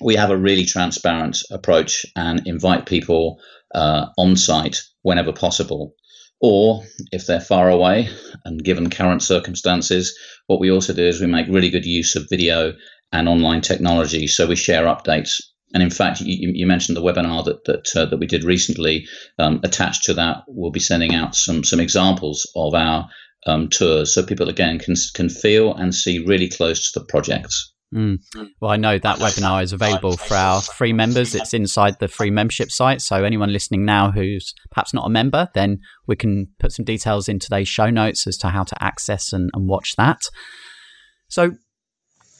we 0.00 0.16
have 0.16 0.30
a 0.30 0.36
really 0.36 0.64
transparent 0.64 1.38
approach 1.50 2.04
and 2.16 2.46
invite 2.46 2.86
people 2.86 3.40
uh, 3.74 4.06
on 4.18 4.36
site 4.36 4.82
whenever 5.02 5.32
possible. 5.32 5.94
Or 6.40 6.84
if 7.12 7.26
they're 7.26 7.40
far 7.40 7.70
away, 7.70 8.08
and 8.44 8.62
given 8.62 8.90
current 8.90 9.22
circumstances, 9.22 10.18
what 10.46 10.60
we 10.60 10.70
also 10.70 10.92
do 10.92 11.06
is 11.06 11.20
we 11.20 11.26
make 11.26 11.46
really 11.48 11.70
good 11.70 11.86
use 11.86 12.16
of 12.16 12.28
video 12.28 12.74
and 13.12 13.28
online 13.28 13.60
technology. 13.60 14.26
So 14.26 14.46
we 14.46 14.56
share 14.56 14.84
updates. 14.84 15.40
And 15.72 15.82
in 15.82 15.90
fact, 15.90 16.20
you, 16.20 16.52
you 16.54 16.66
mentioned 16.66 16.96
the 16.96 17.02
webinar 17.02 17.44
that 17.46 17.64
that, 17.64 17.96
uh, 17.96 18.06
that 18.06 18.18
we 18.18 18.26
did 18.26 18.44
recently. 18.44 19.06
Um, 19.38 19.60
attached 19.64 20.04
to 20.04 20.14
that, 20.14 20.44
we'll 20.46 20.70
be 20.70 20.80
sending 20.80 21.14
out 21.14 21.34
some 21.34 21.64
some 21.64 21.80
examples 21.80 22.50
of 22.54 22.74
our 22.74 23.08
um, 23.46 23.68
tours, 23.68 24.14
so 24.14 24.24
people 24.24 24.48
again 24.48 24.78
can 24.78 24.94
can 25.14 25.28
feel 25.28 25.74
and 25.74 25.94
see 25.94 26.24
really 26.24 26.48
close 26.48 26.90
to 26.92 27.00
the 27.00 27.06
projects. 27.06 27.72
Mm. 27.94 28.18
Well, 28.60 28.72
I 28.72 28.76
know 28.76 28.98
that 28.98 29.18
webinar 29.18 29.62
is 29.62 29.72
available 29.72 30.16
for 30.16 30.34
our 30.34 30.60
free 30.60 30.92
members. 30.92 31.34
It's 31.34 31.54
inside 31.54 32.00
the 32.00 32.08
free 32.08 32.30
membership 32.30 32.72
site. 32.72 33.00
So, 33.00 33.22
anyone 33.22 33.52
listening 33.52 33.84
now 33.84 34.10
who's 34.10 34.52
perhaps 34.72 34.92
not 34.92 35.06
a 35.06 35.10
member, 35.10 35.48
then 35.54 35.78
we 36.08 36.16
can 36.16 36.48
put 36.58 36.72
some 36.72 36.84
details 36.84 37.28
in 37.28 37.38
today's 37.38 37.68
show 37.68 37.90
notes 37.90 38.26
as 38.26 38.36
to 38.38 38.48
how 38.48 38.64
to 38.64 38.82
access 38.82 39.32
and, 39.32 39.48
and 39.54 39.68
watch 39.68 39.94
that. 39.96 40.22
So, 41.28 41.52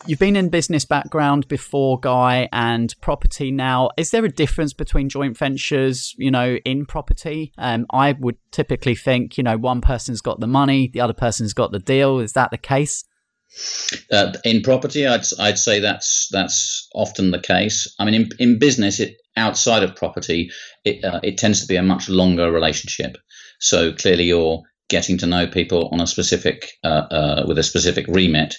you've 0.07 0.19
been 0.19 0.37
in 0.37 0.49
business 0.49 0.85
background 0.85 1.49
before, 1.49 1.99
Guy, 1.99 2.49
and 2.53 2.95
property 3.01 3.51
now. 3.51 3.91
Is 3.97 4.11
there 4.11 4.25
a 4.25 4.29
difference 4.29 4.73
between 4.73 5.09
joint 5.09 5.37
ventures, 5.37 6.15
you 6.19 6.31
know, 6.31 6.57
in 6.65 6.87
property? 6.87 7.53
Um, 7.59 7.87
I 7.91 8.13
would 8.13 8.37
typically 8.51 8.95
think, 8.95 9.39
you 9.39 9.45
know, 9.45 9.57
one 9.57 9.81
person's 9.81 10.21
got 10.21 10.41
the 10.41 10.47
money, 10.47 10.89
the 10.93 11.01
other 11.01 11.13
person's 11.13 11.55
got 11.55 11.73
the 11.73 11.79
deal. 11.79 12.19
Is 12.19 12.33
that 12.33 12.51
the 12.51 12.59
case? 12.59 13.05
Uh, 14.11 14.33
in 14.45 14.63
property, 14.63 15.07
I'd 15.07 15.25
I'd 15.39 15.59
say 15.59 15.79
that's 15.79 16.29
that's 16.33 16.89
often 16.93 17.31
the 17.31 17.39
case. 17.39 17.95
I 18.01 18.05
mean, 18.05 18.15
in 18.15 18.29
in 18.41 18.59
business, 18.59 18.99
it 18.99 19.17
outside 19.37 19.85
of 19.85 19.95
property, 19.95 20.51
it 20.85 21.05
uh, 21.05 21.21
it 21.23 21.39
tends 21.39 21.61
to 21.61 21.67
be 21.69 21.77
a 21.77 21.83
much 21.83 22.09
longer 22.09 22.51
relationship. 22.51 23.17
So 23.61 23.93
clearly, 23.93 24.25
you're 24.25 24.63
getting 24.89 25.19
to 25.19 25.27
know 25.27 25.47
people 25.47 25.89
on 25.93 26.01
a 26.01 26.07
specific 26.07 26.73
uh, 26.83 27.07
uh 27.11 27.45
with 27.47 27.59
a 27.59 27.63
specific 27.63 28.07
remit. 28.09 28.57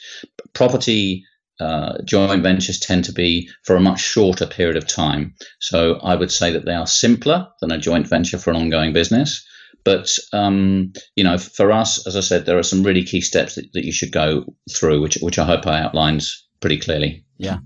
Property 0.53 1.25
uh, 1.59 2.01
joint 2.03 2.43
ventures 2.43 2.79
tend 2.79 3.05
to 3.05 3.13
be 3.13 3.49
for 3.63 3.75
a 3.75 3.81
much 3.81 3.99
shorter 3.99 4.45
period 4.45 4.77
of 4.77 4.87
time. 4.87 5.33
So 5.59 5.99
I 6.03 6.15
would 6.15 6.31
say 6.31 6.51
that 6.51 6.65
they 6.65 6.73
are 6.73 6.87
simpler 6.87 7.47
than 7.61 7.71
a 7.71 7.77
joint 7.77 8.07
venture 8.07 8.37
for 8.37 8.49
an 8.49 8.57
ongoing 8.57 8.93
business. 8.93 9.45
But 9.83 10.09
um, 10.33 10.93
you 11.15 11.23
know, 11.23 11.37
for 11.37 11.71
us, 11.71 12.05
as 12.07 12.15
I 12.15 12.21
said, 12.21 12.45
there 12.45 12.57
are 12.57 12.63
some 12.63 12.83
really 12.83 13.03
key 13.03 13.21
steps 13.21 13.55
that, 13.55 13.71
that 13.73 13.85
you 13.85 13.91
should 13.91 14.11
go 14.11 14.45
through, 14.75 15.01
which 15.01 15.17
which 15.21 15.37
I 15.37 15.45
hope 15.45 15.67
I 15.67 15.79
outlined 15.79 16.25
pretty 16.59 16.77
clearly. 16.77 17.23
Yeah. 17.37 17.59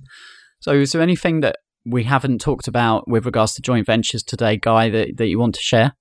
So, 0.60 0.74
is 0.74 0.92
there 0.92 1.02
anything 1.02 1.40
that 1.40 1.58
we 1.86 2.04
haven't 2.04 2.42
talked 2.42 2.68
about 2.68 3.08
with 3.08 3.26
regards 3.26 3.54
to 3.56 3.62
joint 3.62 3.86
ventures 3.86 4.22
today, 4.22 4.58
Guy, 4.58 4.90
that, 4.90 5.18
that 5.18 5.28
you 5.28 5.40
want 5.40 5.56
to 5.56 5.62
share? 5.62 5.94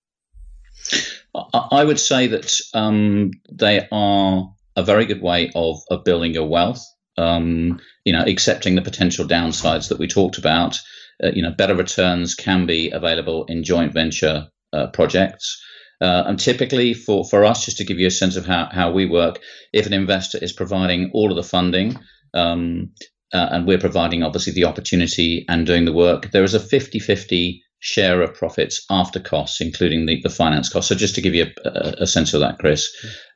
I 1.73 1.85
would 1.85 2.01
say 2.01 2.27
that 2.27 2.53
um, 2.75 3.31
they 3.53 3.87
are 3.93 4.53
a 4.77 4.83
very 4.83 5.07
good 5.07 5.23
way 5.23 5.51
of, 5.55 5.81
of 5.91 6.05
building 6.05 6.35
your 6.35 6.49
wealth. 6.49 6.85
Um, 7.19 7.81
you 8.05 8.13
know, 8.13 8.23
accepting 8.23 8.75
the 8.75 8.83
potential 8.83 9.27
downsides 9.27 9.89
that 9.89 9.99
we 9.99 10.07
talked 10.07 10.39
about. 10.39 10.79
Uh, 11.23 11.31
you 11.35 11.43
know, 11.43 11.51
better 11.51 11.75
returns 11.75 12.35
can 12.35 12.65
be 12.65 12.91
available 12.91 13.45
in 13.47 13.65
joint 13.65 13.93
venture 13.93 14.49
uh, 14.73 14.87
projects. 14.87 15.61
Uh, 16.01 16.23
and 16.27 16.39
typically, 16.39 16.95
for, 16.95 17.25
for 17.25 17.45
us, 17.45 17.65
just 17.65 17.79
to 17.79 17.85
give 17.85 17.99
you 17.99 18.07
a 18.07 18.11
sense 18.11 18.37
of 18.37 18.47
how, 18.47 18.69
how 18.71 18.93
we 18.93 19.05
work, 19.05 19.41
if 19.73 19.87
an 19.87 19.93
investor 19.93 20.39
is 20.39 20.53
providing 20.53 21.11
all 21.13 21.31
of 21.31 21.37
the 21.37 21.43
funding, 21.43 21.99
um, 22.35 22.91
uh, 23.33 23.49
and 23.51 23.67
we're 23.67 23.79
providing 23.79 24.23
obviously 24.23 24.53
the 24.53 24.65
opportunity 24.65 25.45
and 25.49 25.67
doing 25.67 25.85
the 25.85 25.93
work, 25.93 26.31
there 26.31 26.45
is 26.45 26.55
a 26.55 26.61
50 26.61 26.99
50 26.99 27.63
share 27.81 28.23
of 28.23 28.35
profits 28.35 28.85
after 28.91 29.21
costs, 29.21 29.61
including 29.61 30.07
the, 30.07 30.21
the 30.23 30.31
finance 30.31 30.69
costs. 30.69 30.89
So 30.89 30.95
just 30.95 31.15
to 31.15 31.21
give 31.21 31.35
you 31.35 31.47
a, 31.65 31.95
a 32.01 32.07
sense 32.07 32.35
of 32.35 32.41
that, 32.41 32.59
Chris, 32.59 32.89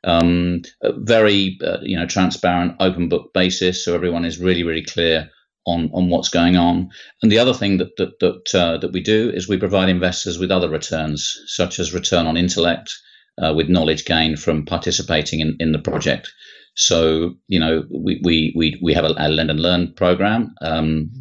um, 0.03 0.61
very 0.81 1.57
uh, 1.65 1.77
you 1.81 1.97
know 1.97 2.05
transparent, 2.05 2.75
open 2.79 3.09
book 3.09 3.33
basis, 3.33 3.83
so 3.83 3.95
everyone 3.95 4.25
is 4.25 4.39
really 4.39 4.63
really 4.63 4.83
clear 4.83 5.29
on 5.65 5.89
on 5.93 6.09
what's 6.09 6.29
going 6.29 6.57
on. 6.57 6.89
And 7.21 7.31
the 7.31 7.39
other 7.39 7.53
thing 7.53 7.77
that 7.77 7.95
that 7.97 8.19
that, 8.19 8.55
uh, 8.55 8.77
that 8.77 8.91
we 8.91 9.01
do 9.01 9.29
is 9.29 9.47
we 9.47 9.57
provide 9.57 9.89
investors 9.89 10.37
with 10.37 10.51
other 10.51 10.69
returns, 10.69 11.41
such 11.47 11.79
as 11.79 11.93
return 11.93 12.27
on 12.27 12.37
intellect, 12.37 12.93
uh, 13.41 13.53
with 13.55 13.69
knowledge 13.69 14.05
gained 14.05 14.39
from 14.39 14.65
participating 14.65 15.39
in, 15.39 15.55
in 15.59 15.71
the 15.71 15.79
project. 15.79 16.31
So 16.75 17.35
you 17.47 17.59
know 17.59 17.83
we 17.89 18.19
we 18.23 18.53
we, 18.55 18.79
we 18.83 18.93
have 18.93 19.05
a, 19.05 19.13
a 19.17 19.29
lend 19.29 19.51
and 19.51 19.59
learn 19.59 19.93
program. 19.93 20.53
Um, 20.61 21.11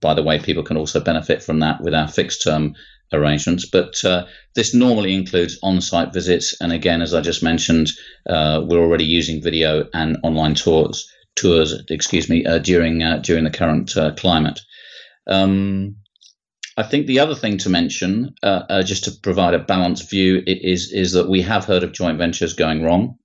by 0.00 0.14
the 0.14 0.22
way, 0.22 0.38
people 0.38 0.62
can 0.62 0.76
also 0.76 1.00
benefit 1.00 1.42
from 1.42 1.60
that 1.60 1.80
with 1.80 1.94
our 1.94 2.08
fixed 2.08 2.42
term 2.42 2.74
arrangements. 3.12 3.66
But 3.66 4.04
uh, 4.04 4.26
this 4.54 4.74
normally 4.74 5.14
includes 5.14 5.58
on 5.62 5.80
site 5.80 6.12
visits. 6.12 6.54
And 6.60 6.72
again, 6.72 7.02
as 7.02 7.14
I 7.14 7.20
just 7.20 7.42
mentioned, 7.42 7.88
uh, 8.28 8.62
we're 8.64 8.80
already 8.80 9.04
using 9.04 9.42
video 9.42 9.88
and 9.94 10.18
online 10.22 10.54
tours 10.54 11.10
tours, 11.38 11.82
excuse 11.88 12.28
me, 12.28 12.44
uh, 12.44 12.58
during 12.58 13.02
uh, 13.02 13.18
during 13.18 13.44
the 13.44 13.50
current 13.50 13.96
uh, 13.96 14.12
climate. 14.14 14.60
Um, 15.26 15.96
I 16.76 16.82
think 16.82 17.06
the 17.06 17.20
other 17.20 17.34
thing 17.34 17.58
to 17.58 17.70
mention, 17.70 18.34
uh, 18.42 18.82
just 18.82 19.04
to 19.04 19.10
provide 19.10 19.54
a 19.54 19.58
balanced 19.58 20.10
view, 20.10 20.42
is 20.46 20.92
is 20.92 21.12
that 21.12 21.28
we 21.28 21.42
have 21.42 21.64
heard 21.64 21.82
of 21.82 21.92
joint 21.92 22.18
ventures 22.18 22.54
going 22.54 22.82
wrong, 22.82 23.16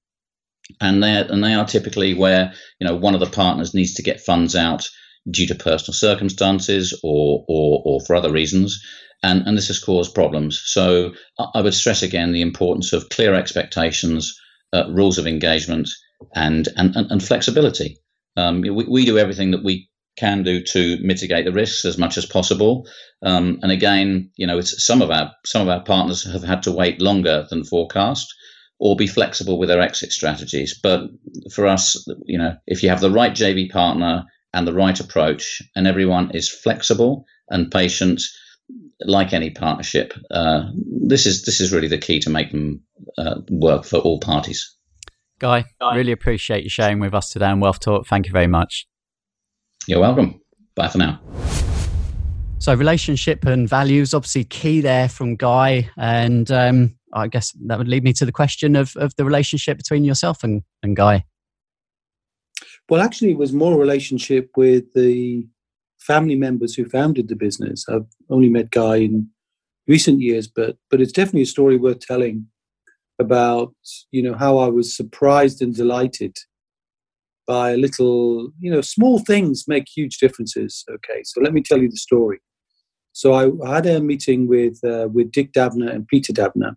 and 0.80 1.04
they 1.04 1.18
and 1.18 1.44
they 1.44 1.54
are 1.54 1.66
typically 1.66 2.14
where 2.14 2.54
you 2.80 2.88
know 2.88 2.96
one 2.96 3.14
of 3.14 3.20
the 3.20 3.36
partners 3.42 3.74
needs 3.74 3.96
to 3.96 4.04
get 4.04 4.22
funds 4.22 4.56
out 4.56 4.88
due 5.30 5.48
to 5.48 5.56
personal 5.56 5.94
circumstances 5.94 7.00
or 7.04 7.46
or, 7.48 7.82
or 7.86 8.02
for 8.02 8.16
other 8.16 8.32
reasons, 8.32 8.82
and 9.22 9.46
and 9.48 9.58
this 9.58 9.68
has 9.68 9.80
caused 9.80 10.16
problems. 10.16 10.62
So 10.66 11.14
I 11.54 11.62
would 11.62 11.74
stress 11.74 12.04
again 12.04 12.32
the 12.32 12.42
importance 12.42 12.94
of 12.94 13.10
clear 13.10 13.34
expectations, 13.34 14.38
uh, 14.74 14.90
rules 14.90 15.18
of 15.18 15.28
engagement, 15.28 15.90
and 16.36 16.68
and, 16.76 16.96
and, 16.96 17.24
flexibility. 17.24 17.98
Um, 18.38 18.62
we, 18.62 18.70
we 18.70 19.06
do 19.06 19.18
everything 19.18 19.52
that 19.52 19.64
we 19.64 19.90
can 20.18 20.44
do 20.44 20.62
to 20.62 20.98
mitigate 21.02 21.46
the 21.46 21.52
risks 21.52 21.86
as 21.86 21.98
much 21.98 22.18
as 22.18 22.26
possible. 22.26 22.88
Um, 23.24 23.60
and 23.64 23.72
again, 23.72 24.30
you 24.36 24.46
know, 24.46 24.62
some 24.62 25.02
of 25.02 25.10
our 25.10 25.32
some 25.46 25.62
of 25.62 25.70
our 25.70 25.84
partners 25.84 26.32
have 26.32 26.44
had 26.44 26.64
to 26.64 26.72
wait 26.72 27.02
longer 27.02 27.46
than 27.50 27.64
forecast, 27.64 28.34
or 28.80 28.96
be 28.96 29.08
flexible 29.08 29.58
with 29.58 29.70
their 29.70 29.82
exit 29.82 30.12
strategies. 30.12 30.78
But 30.82 31.04
for 31.54 31.66
us, 31.66 32.06
you 32.26 32.38
know, 32.38 32.56
if 32.68 32.84
you 32.84 32.90
have 32.90 33.02
the 33.02 33.12
right 33.12 33.32
JV 33.32 33.72
partner 33.72 34.26
and 34.54 34.68
the 34.68 34.74
right 34.74 35.00
approach, 35.00 35.62
and 35.76 35.88
everyone 35.88 36.32
is 36.32 36.50
flexible 36.50 37.26
and 37.50 37.72
patient, 37.72 38.22
like 39.02 39.34
any 39.34 39.50
partnership, 39.50 40.14
uh, 40.32 40.64
this 41.06 41.26
is 41.26 41.44
this 41.44 41.60
is 41.60 41.72
really 41.72 41.88
the 41.88 41.98
key 41.98 42.20
to 42.20 42.30
make 42.30 42.52
them 42.52 42.82
uh, 43.18 43.36
work 43.50 43.86
for 43.86 43.98
all 44.00 44.20
parties. 44.20 44.76
Guy, 45.40 45.66
Guy, 45.82 45.96
really 45.96 46.12
appreciate 46.12 46.64
you 46.64 46.70
sharing 46.70 47.00
with 47.00 47.14
us 47.14 47.30
today 47.32 47.48
on 47.48 47.60
Wealth 47.60 47.80
Talk. 47.80 48.08
Thank 48.08 48.28
you 48.28 48.32
very 48.32 48.48
much. 48.48 48.88
You're 49.88 50.00
welcome. 50.00 50.40
Bye 50.76 50.88
for 50.88 50.98
now. 50.98 51.20
So, 52.60 52.74
relationship 52.74 53.46
and 53.46 53.68
values 53.68 54.14
obviously 54.14 54.46
key 54.46 54.80
there 54.80 55.10
from 55.10 55.36
Guy, 55.36 55.90
and 55.98 56.50
um, 56.50 56.96
I 57.14 57.28
guess 57.28 57.52
that 57.66 57.78
would 57.78 57.90
lead 57.90 58.04
me 58.04 58.14
to 58.14 58.26
the 58.26 58.32
question 58.32 58.76
of 58.76 58.96
of 58.96 59.14
the 59.18 59.26
relationship 59.26 59.78
between 59.78 60.06
yourself 60.06 60.44
and, 60.44 60.64
and 60.82 60.96
Guy. 60.96 61.26
Well, 62.94 63.02
actually, 63.02 63.32
it 63.32 63.40
was 63.40 63.54
more 63.54 63.74
a 63.74 63.78
relationship 63.78 64.52
with 64.56 64.94
the 64.94 65.48
family 65.98 66.36
members 66.36 66.76
who 66.76 66.86
founded 66.86 67.28
the 67.28 67.36
business. 67.36 67.86
I've 67.90 68.06
only 68.30 68.50
met 68.50 68.70
Guy 68.70 68.98
in 68.98 69.30
recent 69.88 70.22
years, 70.22 70.48
but 70.48 70.78
but 70.92 71.02
it's 71.02 71.12
definitely 71.12 71.42
a 71.42 71.56
story 71.58 71.76
worth 71.76 72.02
telling 72.02 72.46
about 73.18 73.74
you 74.12 74.22
know 74.22 74.36
how 74.36 74.60
I 74.60 74.68
was 74.68 74.96
surprised 74.96 75.60
and 75.60 75.74
delighted 75.74 76.38
by 77.48 77.72
a 77.72 77.78
little 77.78 78.52
you 78.60 78.70
know 78.70 78.82
small 78.82 79.18
things 79.18 79.68
make 79.68 79.88
huge 79.90 80.20
differences. 80.20 80.86
Okay, 80.88 81.24
so 81.24 81.42
let 81.42 81.52
me 81.52 81.64
tell 81.64 81.82
you 81.82 81.90
the 81.90 81.98
story. 81.98 82.42
So 83.12 83.34
I, 83.34 83.50
I 83.68 83.74
had 83.74 83.88
a 83.88 84.02
meeting 84.02 84.48
with 84.48 84.78
uh, 84.84 85.08
with 85.12 85.32
Dick 85.32 85.52
Dabner 85.52 85.92
and 85.92 86.08
Peter 86.08 86.32
Dabner, 86.32 86.76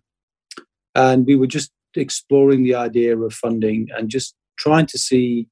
and 0.95 1.27
we 1.27 1.35
were 1.35 1.45
just 1.45 1.71
exploring 1.95 2.63
the 2.63 2.73
idea 2.73 3.15
of 3.15 3.33
funding 3.35 3.89
and 3.95 4.09
just 4.09 4.33
trying 4.57 4.87
to 4.87 4.97
see 4.97 5.47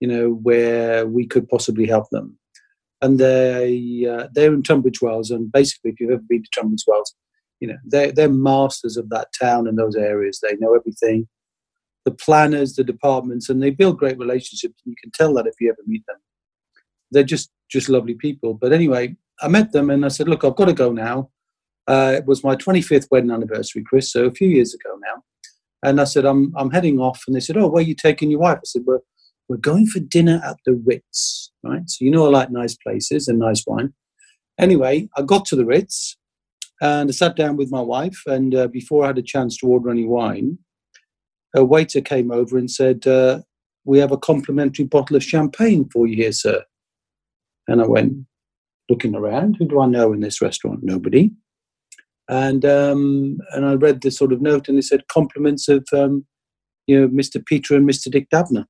you 0.00 0.08
know 0.08 0.30
where 0.30 1.06
we 1.06 1.26
could 1.26 1.48
possibly 1.48 1.86
help 1.86 2.08
them 2.10 2.38
and 3.04 3.18
they 3.18 4.06
uh, 4.10 4.28
they're 4.32 4.54
in 4.54 4.62
Tunbridge 4.62 5.02
Wells, 5.02 5.30
and 5.30 5.52
basically, 5.52 5.90
if 5.90 6.00
you've 6.00 6.10
ever 6.10 6.22
been 6.26 6.42
to 6.42 6.48
Tunbridge 6.54 6.84
Wells, 6.86 7.14
you 7.60 7.68
know 7.68 7.76
they're 7.84 8.12
they're 8.12 8.30
masters 8.30 8.96
of 8.96 9.10
that 9.10 9.28
town 9.38 9.68
and 9.68 9.78
those 9.78 9.94
areas. 9.94 10.40
They 10.40 10.56
know 10.56 10.74
everything, 10.74 11.28
the 12.06 12.12
planners, 12.12 12.74
the 12.74 12.84
departments, 12.84 13.50
and 13.50 13.62
they 13.62 13.70
build 13.70 13.98
great 13.98 14.18
relationships. 14.18 14.80
You 14.84 14.94
can 15.02 15.10
tell 15.12 15.34
that 15.34 15.46
if 15.46 15.54
you 15.60 15.68
ever 15.68 15.82
meet 15.86 16.04
them. 16.06 16.16
They're 17.10 17.24
just 17.24 17.50
just 17.70 17.90
lovely 17.90 18.14
people. 18.14 18.54
But 18.54 18.72
anyway, 18.72 19.16
I 19.42 19.48
met 19.48 19.72
them 19.72 19.90
and 19.90 20.04
I 20.04 20.08
said, 20.08 20.28
look, 20.28 20.42
I've 20.42 20.56
got 20.56 20.66
to 20.66 20.72
go 20.72 20.90
now. 20.90 21.30
Uh, 21.86 22.14
it 22.16 22.24
was 22.24 22.42
my 22.42 22.56
25th 22.56 23.08
wedding 23.10 23.30
anniversary, 23.30 23.84
Chris, 23.84 24.10
so 24.10 24.24
a 24.24 24.30
few 24.30 24.48
years 24.48 24.72
ago 24.72 24.96
now. 25.02 25.22
And 25.82 26.00
I 26.00 26.04
said, 26.04 26.24
I'm 26.24 26.54
I'm 26.56 26.70
heading 26.70 27.00
off, 27.00 27.24
and 27.26 27.36
they 27.36 27.40
said, 27.40 27.58
oh, 27.58 27.66
where 27.66 27.82
are 27.82 27.86
you 27.86 27.94
taking 27.94 28.30
your 28.30 28.40
wife? 28.40 28.58
I 28.58 28.64
said, 28.64 28.84
well 28.86 29.02
we're 29.48 29.56
going 29.56 29.86
for 29.86 30.00
dinner 30.00 30.40
at 30.44 30.56
the 30.64 30.74
Ritz, 30.84 31.50
right? 31.62 31.88
So 31.88 32.04
you 32.04 32.10
know 32.10 32.26
I 32.26 32.28
like 32.28 32.50
nice 32.50 32.76
places 32.76 33.28
and 33.28 33.38
nice 33.38 33.64
wine. 33.66 33.92
Anyway, 34.58 35.08
I 35.16 35.22
got 35.22 35.44
to 35.46 35.56
the 35.56 35.66
Ritz 35.66 36.16
and 36.80 37.08
I 37.08 37.12
sat 37.12 37.36
down 37.36 37.56
with 37.56 37.70
my 37.70 37.80
wife. 37.80 38.20
And 38.26 38.54
uh, 38.54 38.68
before 38.68 39.04
I 39.04 39.08
had 39.08 39.18
a 39.18 39.22
chance 39.22 39.56
to 39.58 39.66
order 39.66 39.90
any 39.90 40.04
wine, 40.04 40.58
a 41.54 41.64
waiter 41.64 42.00
came 42.00 42.30
over 42.30 42.58
and 42.58 42.70
said, 42.70 43.06
uh, 43.06 43.40
"We 43.84 43.98
have 43.98 44.12
a 44.12 44.18
complimentary 44.18 44.84
bottle 44.84 45.16
of 45.16 45.24
champagne 45.24 45.88
for 45.92 46.06
you 46.06 46.16
here, 46.16 46.32
sir." 46.32 46.64
And 47.68 47.80
I 47.80 47.86
went 47.86 48.26
looking 48.88 49.14
around. 49.14 49.56
Who 49.58 49.66
do 49.66 49.80
I 49.80 49.86
know 49.86 50.12
in 50.12 50.20
this 50.20 50.42
restaurant? 50.42 50.80
Nobody. 50.82 51.30
And 52.28 52.64
um, 52.64 53.38
and 53.52 53.66
I 53.66 53.74
read 53.74 54.00
this 54.00 54.18
sort 54.18 54.32
of 54.32 54.40
note, 54.40 54.68
and 54.68 54.78
it 54.78 54.84
said 54.84 55.08
compliments 55.08 55.68
of 55.68 55.86
um, 55.92 56.26
you 56.86 57.00
know 57.00 57.08
Mr. 57.08 57.44
Peter 57.44 57.76
and 57.76 57.88
Mr. 57.88 58.10
Dick 58.10 58.28
Dabner. 58.30 58.66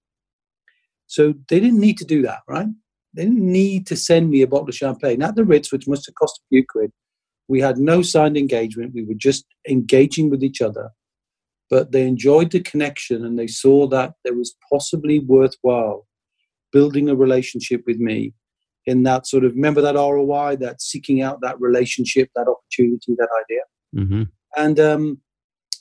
So 1.07 1.35
they 1.49 1.61
didn't 1.61 1.81
need 1.81 1.99
to 1.99 2.05
do 2.05 2.23
that, 2.23 2.41
right? 2.49 2.67
They 3.15 3.25
didn't 3.25 3.53
need 3.53 3.87
to 3.89 3.97
send 3.97 4.31
me 4.31 4.43
a 4.43 4.47
bottle 4.47 4.69
of 4.69 4.75
champagne. 4.75 5.23
At 5.23 5.37
the 5.37 5.45
Ritz, 5.45 5.73
which 5.73 5.87
must 5.87 6.07
have 6.07 6.15
cost 6.15 6.41
a 6.41 6.47
few 6.49 6.65
quid, 6.69 6.91
we 7.49 7.61
had 7.61 7.79
no 7.79 8.03
signed 8.03 8.37
engagement. 8.37 8.95
We 8.95 9.05
were 9.05 9.15
just 9.15 9.45
engaging 9.69 10.31
with 10.31 10.43
each 10.43 10.61
other. 10.61 10.91
But 11.71 11.93
they 11.93 12.07
enjoyed 12.07 12.51
the 12.51 12.61
connection 12.61 13.25
and 13.25 13.39
they 13.39 13.47
saw 13.47 13.87
that 13.89 14.15
there 14.25 14.35
was 14.35 14.55
possibly 14.71 15.19
worthwhile 15.19 16.07
building 16.73 17.09
a 17.09 17.15
relationship 17.15 17.83
with 17.87 17.99
me 17.99 18.35
in 18.87 19.03
that 19.05 19.27
sort 19.27 19.45
of 19.45 19.55
remember 19.55 19.81
that 19.81 19.95
ROI, 19.95 20.57
that 20.57 20.83
seeking 20.83 21.23
out 21.23 21.41
that 21.41 21.59
relationship, 21.61 22.29
that 22.35 22.49
opportunity, 22.49 23.15
that 23.17 23.29
idea. 23.45 24.05
Mm-hmm. 24.05 24.23
And 24.57 24.81
um, 24.81 25.19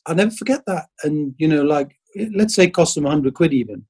I'll 0.05 0.15
never 0.15 0.31
forget 0.31 0.61
that. 0.67 0.85
And, 1.03 1.35
you 1.37 1.47
know, 1.47 1.63
like, 1.63 1.97
let's 2.33 2.55
say 2.55 2.65
it 2.65 2.73
cost 2.73 2.95
them 2.95 3.03
100 3.03 3.33
quid 3.33 3.53
even 3.53 3.85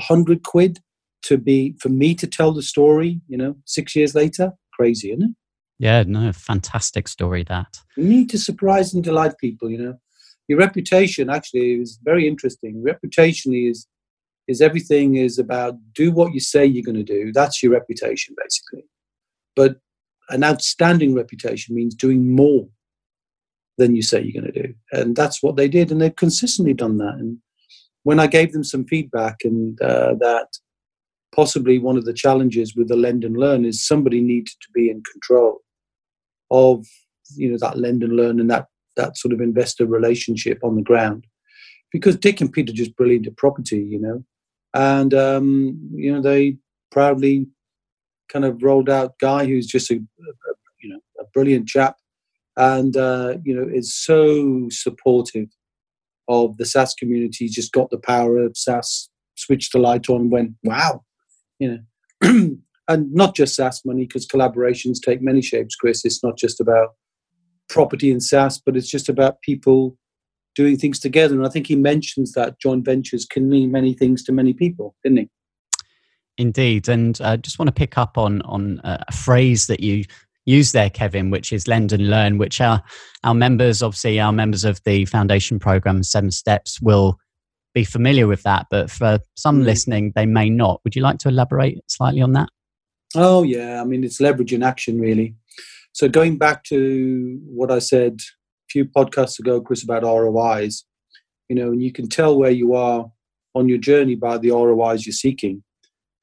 hundred 0.00 0.42
quid 0.42 0.80
to 1.22 1.38
be 1.38 1.74
for 1.80 1.88
me 1.88 2.14
to 2.14 2.26
tell 2.26 2.52
the 2.52 2.62
story. 2.62 3.20
You 3.28 3.38
know, 3.38 3.56
six 3.64 3.94
years 3.96 4.14
later, 4.14 4.52
crazy, 4.72 5.12
isn't 5.12 5.22
it? 5.22 5.30
Yeah, 5.78 6.04
no, 6.06 6.32
fantastic 6.32 7.08
story. 7.08 7.44
That 7.44 7.78
you 7.96 8.04
need 8.04 8.30
to 8.30 8.38
surprise 8.38 8.94
and 8.94 9.02
delight 9.02 9.34
people. 9.38 9.70
You 9.70 9.78
know, 9.78 9.94
your 10.48 10.58
reputation 10.58 11.30
actually 11.30 11.80
is 11.80 11.98
very 12.02 12.28
interesting. 12.28 12.82
Reputation 12.82 13.54
is 13.54 13.86
is 14.46 14.60
everything 14.60 15.16
is 15.16 15.38
about 15.38 15.74
do 15.94 16.12
what 16.12 16.34
you 16.34 16.40
say 16.40 16.66
you're 16.66 16.84
going 16.84 16.94
to 16.94 17.02
do. 17.02 17.32
That's 17.32 17.62
your 17.62 17.72
reputation, 17.72 18.34
basically. 18.36 18.86
But 19.56 19.76
an 20.28 20.44
outstanding 20.44 21.14
reputation 21.14 21.74
means 21.74 21.94
doing 21.94 22.34
more 22.34 22.68
than 23.78 23.96
you 23.96 24.02
say 24.02 24.22
you're 24.22 24.40
going 24.40 24.52
to 24.52 24.62
do, 24.62 24.74
and 24.92 25.16
that's 25.16 25.42
what 25.42 25.56
they 25.56 25.68
did, 25.68 25.90
and 25.90 26.00
they've 26.00 26.14
consistently 26.14 26.74
done 26.74 26.98
that. 26.98 27.14
And 27.14 27.38
when 28.04 28.20
I 28.20 28.26
gave 28.26 28.52
them 28.52 28.64
some 28.64 28.84
feedback 28.84 29.38
and 29.44 29.80
uh, 29.82 30.14
that 30.20 30.48
possibly 31.34 31.78
one 31.78 31.96
of 31.96 32.04
the 32.04 32.12
challenges 32.12 32.76
with 32.76 32.88
the 32.88 32.96
lend 32.96 33.24
and 33.24 33.36
learn 33.36 33.64
is 33.64 33.84
somebody 33.84 34.20
needed 34.20 34.54
to 34.60 34.68
be 34.72 34.88
in 34.88 35.02
control 35.10 35.60
of 36.50 36.86
you 37.34 37.50
know 37.50 37.58
that 37.58 37.78
lend 37.78 38.02
and 38.02 38.14
learn 38.14 38.38
and 38.38 38.50
that 38.50 38.66
that 38.96 39.16
sort 39.16 39.32
of 39.32 39.40
investor 39.40 39.86
relationship 39.86 40.60
on 40.62 40.76
the 40.76 40.82
ground. 40.82 41.26
Because 41.90 42.16
Dick 42.16 42.40
and 42.40 42.52
Peter 42.52 42.72
just 42.72 42.96
brilliant 42.96 43.26
at 43.26 43.36
property, 43.36 43.78
you 43.78 44.00
know, 44.00 44.24
and 44.74 45.14
um, 45.14 45.78
you 45.92 46.12
know 46.12 46.20
they 46.20 46.56
proudly 46.90 47.46
kind 48.28 48.44
of 48.44 48.62
rolled 48.62 48.88
out 48.88 49.18
Guy, 49.18 49.46
who's 49.46 49.66
just 49.66 49.90
a, 49.90 49.94
a 49.94 49.98
you 50.82 50.90
know 50.90 51.00
a 51.20 51.24
brilliant 51.32 51.68
chap, 51.68 51.96
and 52.56 52.96
uh, 52.96 53.36
you 53.44 53.54
know 53.54 53.68
is 53.72 53.94
so 53.94 54.68
supportive 54.70 55.48
of 56.28 56.56
the 56.56 56.64
SSAS 56.64 56.96
community 56.96 57.48
just 57.48 57.72
got 57.72 57.90
the 57.90 57.98
power 57.98 58.38
of 58.38 58.52
SSAS, 58.52 59.08
switched 59.36 59.72
the 59.72 59.78
light 59.78 60.08
on, 60.08 60.30
went, 60.30 60.52
wow, 60.62 61.02
you 61.58 61.68
know. 62.22 62.56
and 62.88 63.12
not 63.12 63.34
just 63.34 63.58
SSAS 63.58 63.84
money, 63.84 64.04
because 64.04 64.26
collaborations 64.26 65.00
take 65.04 65.22
many 65.22 65.42
shapes, 65.42 65.74
Chris. 65.74 66.04
It's 66.04 66.22
not 66.22 66.36
just 66.36 66.60
about 66.60 66.90
property 67.68 68.10
and 68.10 68.20
SSAS, 68.20 68.60
but 68.64 68.76
it's 68.76 68.90
just 68.90 69.08
about 69.08 69.40
people 69.42 69.96
doing 70.54 70.76
things 70.76 70.98
together. 70.98 71.34
And 71.34 71.46
I 71.46 71.50
think 71.50 71.66
he 71.66 71.76
mentions 71.76 72.32
that 72.32 72.60
joint 72.60 72.84
ventures 72.84 73.26
can 73.26 73.48
mean 73.48 73.72
many 73.72 73.92
things 73.92 74.22
to 74.24 74.32
many 74.32 74.52
people, 74.52 74.94
didn't 75.02 75.18
he? 75.18 75.30
Indeed, 76.36 76.88
and 76.88 77.18
I 77.22 77.34
uh, 77.34 77.36
just 77.36 77.60
want 77.60 77.68
to 77.68 77.72
pick 77.72 77.96
up 77.96 78.18
on 78.18 78.42
on 78.42 78.80
a 78.82 79.12
phrase 79.12 79.68
that 79.68 79.78
you 79.78 80.04
use 80.46 80.72
there, 80.72 80.90
Kevin, 80.90 81.30
which 81.30 81.52
is 81.52 81.68
lend 81.68 81.92
and 81.92 82.10
learn, 82.10 82.38
which 82.38 82.60
our, 82.60 82.82
our 83.22 83.34
members, 83.34 83.82
obviously, 83.82 84.20
our 84.20 84.32
members 84.32 84.64
of 84.64 84.80
the 84.84 85.04
foundation 85.06 85.58
program, 85.58 86.02
Seven 86.02 86.30
Steps, 86.30 86.80
will 86.80 87.18
be 87.74 87.84
familiar 87.84 88.26
with 88.26 88.42
that. 88.42 88.66
But 88.70 88.90
for 88.90 89.18
some 89.36 89.62
mm. 89.62 89.64
listening, 89.64 90.12
they 90.14 90.26
may 90.26 90.50
not. 90.50 90.80
Would 90.84 90.94
you 90.94 91.02
like 91.02 91.18
to 91.18 91.28
elaborate 91.28 91.78
slightly 91.88 92.20
on 92.20 92.32
that? 92.32 92.48
Oh, 93.16 93.42
yeah. 93.42 93.80
I 93.80 93.84
mean, 93.84 94.04
it's 94.04 94.20
leverage 94.20 94.52
in 94.52 94.62
action, 94.62 95.00
really. 95.00 95.34
So 95.92 96.08
going 96.08 96.38
back 96.38 96.64
to 96.64 97.38
what 97.46 97.70
I 97.70 97.78
said 97.78 98.20
a 98.20 98.68
few 98.68 98.84
podcasts 98.84 99.38
ago, 99.38 99.60
Chris, 99.60 99.84
about 99.84 100.02
ROIs, 100.02 100.84
you 101.48 101.56
know, 101.56 101.70
and 101.70 101.82
you 101.82 101.92
can 101.92 102.08
tell 102.08 102.36
where 102.36 102.50
you 102.50 102.74
are 102.74 103.10
on 103.54 103.68
your 103.68 103.78
journey 103.78 104.16
by 104.16 104.38
the 104.38 104.50
ROIs 104.50 105.06
you're 105.06 105.12
seeking. 105.12 105.62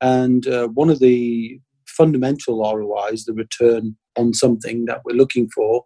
And 0.01 0.45
uh, 0.47 0.67
one 0.67 0.89
of 0.89 0.99
the 0.99 1.59
fundamental 1.87 2.59
ROIs, 2.59 3.25
the 3.25 3.33
return 3.33 3.97
on 4.17 4.33
something 4.33 4.85
that 4.85 5.01
we're 5.05 5.15
looking 5.15 5.49
for 5.49 5.85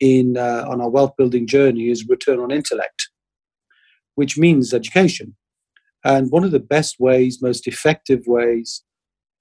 in 0.00 0.36
uh, 0.36 0.64
on 0.68 0.80
our 0.80 0.90
wealth 0.90 1.14
building 1.16 1.46
journey 1.46 1.88
is 1.88 2.08
return 2.08 2.38
on 2.38 2.50
intellect, 2.50 3.08
which 4.14 4.36
means 4.36 4.74
education. 4.74 5.34
And 6.04 6.30
one 6.30 6.44
of 6.44 6.52
the 6.52 6.60
best 6.60 6.96
ways, 7.00 7.42
most 7.42 7.66
effective 7.66 8.26
ways, 8.26 8.84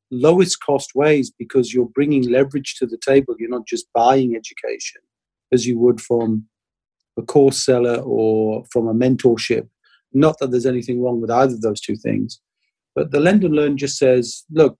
lowest 0.09 0.63
cost 0.63 0.95
ways, 0.95 1.31
because 1.37 1.73
you're 1.73 1.89
bringing 1.93 2.29
leverage 2.29 2.75
to 2.79 2.87
the 2.87 2.97
table. 2.97 3.35
You're 3.37 3.49
not 3.49 3.67
just 3.67 3.85
buying 3.93 4.35
education 4.35 5.01
as 5.51 5.65
you 5.65 5.77
would 5.79 6.01
from 6.01 6.45
a 7.17 7.21
course 7.21 7.63
seller 7.63 7.97
or 8.03 8.63
from 8.71 8.87
a 8.87 8.93
mentorship. 8.93 9.67
Not 10.13 10.39
that 10.39 10.51
there's 10.51 10.65
anything 10.65 11.01
wrong 11.01 11.21
with 11.21 11.29
either 11.29 11.53
of 11.53 11.61
those 11.61 11.81
two 11.81 11.95
things. 11.95 12.39
But 12.95 13.11
the 13.11 13.19
lend 13.19 13.43
and 13.43 13.53
learn 13.53 13.77
just 13.77 13.97
says, 13.97 14.45
look, 14.49 14.77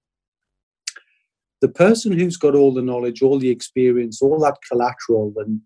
the 1.66 1.72
person 1.72 2.12
who's 2.12 2.38
got 2.38 2.54
all 2.54 2.72
the 2.72 2.84
knowledge, 2.84 3.24
all 3.24 3.40
the 3.40 3.50
experience, 3.50 4.22
all 4.22 4.38
that 4.40 4.58
collateral, 4.70 5.34
and 5.38 5.60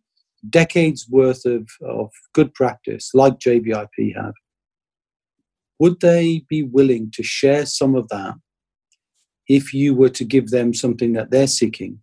decades 0.49 1.09
worth 1.09 1.43
of, 1.45 1.67
of 1.85 2.09
good 2.33 2.53
practice, 2.53 3.11
like 3.13 3.37
JVIP 3.37 4.15
have, 4.15 4.33
would 5.77 5.99
they 5.99 6.45
be 6.47 6.63
willing 6.63 7.11
to 7.15 7.21
share 7.21 7.65
some 7.65 7.95
of 7.95 8.07
that 8.07 8.35
if 9.49 9.73
you 9.73 9.93
were 9.93 10.09
to 10.11 10.23
give 10.23 10.51
them 10.51 10.73
something 10.73 11.11
that 11.11 11.31
they're 11.31 11.47
seeking, 11.47 11.99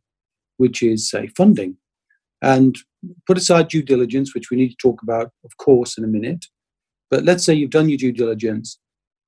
which 0.58 0.82
is, 0.82 1.08
say, 1.08 1.28
funding? 1.28 1.78
And 2.42 2.76
put 3.26 3.38
aside 3.38 3.68
due 3.68 3.82
diligence, 3.82 4.34
which 4.34 4.50
we 4.50 4.58
need 4.58 4.68
to 4.68 4.76
talk 4.76 5.00
about, 5.02 5.30
of 5.42 5.56
course, 5.56 5.96
in 5.96 6.04
a 6.04 6.08
minute. 6.18 6.44
But 7.10 7.24
let's 7.24 7.46
say 7.46 7.54
you've 7.54 7.70
done 7.70 7.88
your 7.88 7.96
due 7.96 8.12
diligence, 8.12 8.78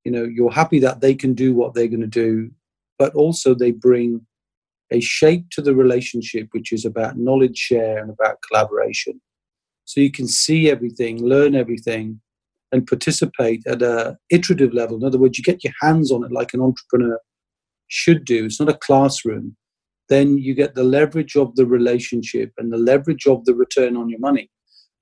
you 0.05 0.13
know, 0.13 0.25
you're 0.25 0.53
happy 0.53 0.79
that 0.81 1.01
they 1.01 1.15
can 1.15 1.33
do 1.33 1.55
what 1.55 1.73
they're 1.73 1.89
going 1.89 2.03
to 2.03 2.07
do, 2.07 2.51
but 2.99 3.15
also 3.15 3.55
they 3.55 3.71
bring 3.71 4.27
a 4.91 5.01
shape 5.01 5.51
to 5.51 5.63
the 5.63 5.75
relationship 5.75 6.49
which 6.53 6.73
is 6.73 6.85
about 6.85 7.19
knowledge 7.19 7.57
share 7.57 7.99
and 7.99 8.11
about 8.11 8.39
collaboration. 8.49 9.21
So 9.85 10.01
you 10.01 10.11
can 10.11 10.29
see 10.29 10.71
everything, 10.71 11.23
learn 11.23 11.55
everything, 11.55 12.21
and 12.73 12.87
participate 12.87 13.63
at 13.67 13.83
a 13.83 14.19
iterative 14.31 14.75
level. 14.75 14.97
In 14.97 15.05
other 15.05 15.19
words, 15.19 15.39
you 15.39 15.45
get 15.45 15.65
your 15.65 15.73
hands 15.81 16.13
on 16.13 16.25
it 16.25 16.33
like 16.33 16.53
an 16.53 16.61
entrepreneur 16.61 17.19
should 17.89 18.25
do. 18.25 18.45
It's 18.45 18.61
not 18.61 18.69
a 18.69 18.79
classroom. 18.79 19.57
Then 20.09 20.39
you 20.39 20.55
get 20.55 20.75
the 20.75 20.85
leverage 20.85 21.37
of 21.37 21.55
the 21.57 21.67
relationship 21.67 22.53
and 22.59 22.73
the 22.73 22.79
leverage 22.79 23.27
of 23.27 23.45
the 23.45 23.55
return 23.55 23.97
on 23.97 24.09
your 24.09 24.21
money. 24.21 24.51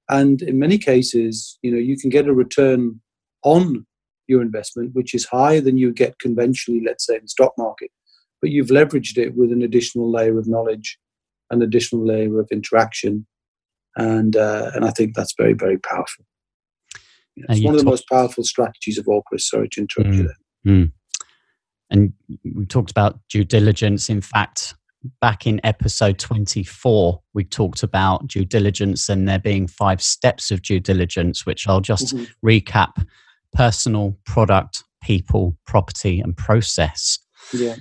And 0.08 0.42
in 0.42 0.58
many 0.58 0.78
cases, 0.78 1.58
you 1.62 1.72
know, 1.72 1.78
you 1.78 1.96
can 1.96 2.10
get 2.10 2.28
a 2.28 2.32
return 2.32 3.00
on 3.42 3.86
your 4.28 4.42
investment, 4.42 4.94
which 4.94 5.14
is 5.14 5.24
higher 5.24 5.60
than 5.60 5.78
you 5.78 5.92
get 5.92 6.18
conventionally, 6.18 6.82
let's 6.84 7.06
say, 7.06 7.16
in 7.16 7.22
the 7.22 7.28
stock 7.28 7.52
market. 7.58 7.90
But 8.40 8.50
you've 8.50 8.68
leveraged 8.68 9.18
it 9.18 9.34
with 9.34 9.52
an 9.52 9.62
additional 9.62 10.10
layer 10.10 10.38
of 10.38 10.46
knowledge, 10.46 10.98
an 11.50 11.62
additional 11.62 12.06
layer 12.06 12.38
of 12.38 12.48
interaction, 12.52 13.26
and 13.96 14.36
uh, 14.36 14.70
and 14.74 14.84
I 14.84 14.90
think 14.90 15.14
that's 15.14 15.34
very 15.36 15.54
very 15.54 15.78
powerful. 15.78 16.24
it's 17.36 17.64
one 17.64 17.74
of 17.74 17.78
the 17.78 17.84
talk- 17.84 17.92
most 17.92 18.08
powerful 18.10 18.44
strategies 18.44 18.98
of 18.98 19.08
all, 19.08 19.22
Chris. 19.22 19.48
Sorry 19.48 19.68
to 19.72 19.80
interrupt 19.80 20.10
mm, 20.10 20.16
you 20.16 20.22
there. 20.24 20.74
Mm. 20.74 20.92
And 21.90 22.12
we 22.44 22.66
talked 22.66 22.90
about 22.90 23.20
due 23.28 23.44
diligence. 23.44 24.10
In 24.10 24.20
fact, 24.20 24.74
back 25.20 25.46
in 25.46 25.60
episode 25.64 26.18
24, 26.18 27.22
we 27.34 27.44
talked 27.44 27.82
about 27.82 28.26
due 28.26 28.44
diligence 28.44 29.08
and 29.08 29.28
there 29.28 29.38
being 29.38 29.66
five 29.66 30.02
steps 30.02 30.50
of 30.50 30.62
due 30.62 30.80
diligence, 30.80 31.46
which 31.46 31.68
I'll 31.68 31.80
just 31.80 32.14
mm-hmm. 32.14 32.46
recap 32.46 33.06
personal, 33.52 34.16
product, 34.26 34.84
people, 35.02 35.56
property, 35.66 36.20
and 36.20 36.36
process. 36.36 37.18
Yeah. 37.52 37.76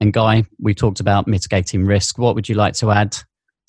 And 0.00 0.12
Guy, 0.12 0.44
we 0.60 0.74
talked 0.74 1.00
about 1.00 1.26
mitigating 1.26 1.84
risk. 1.84 2.18
What 2.18 2.34
would 2.34 2.48
you 2.48 2.54
like 2.54 2.74
to 2.74 2.90
add 2.90 3.16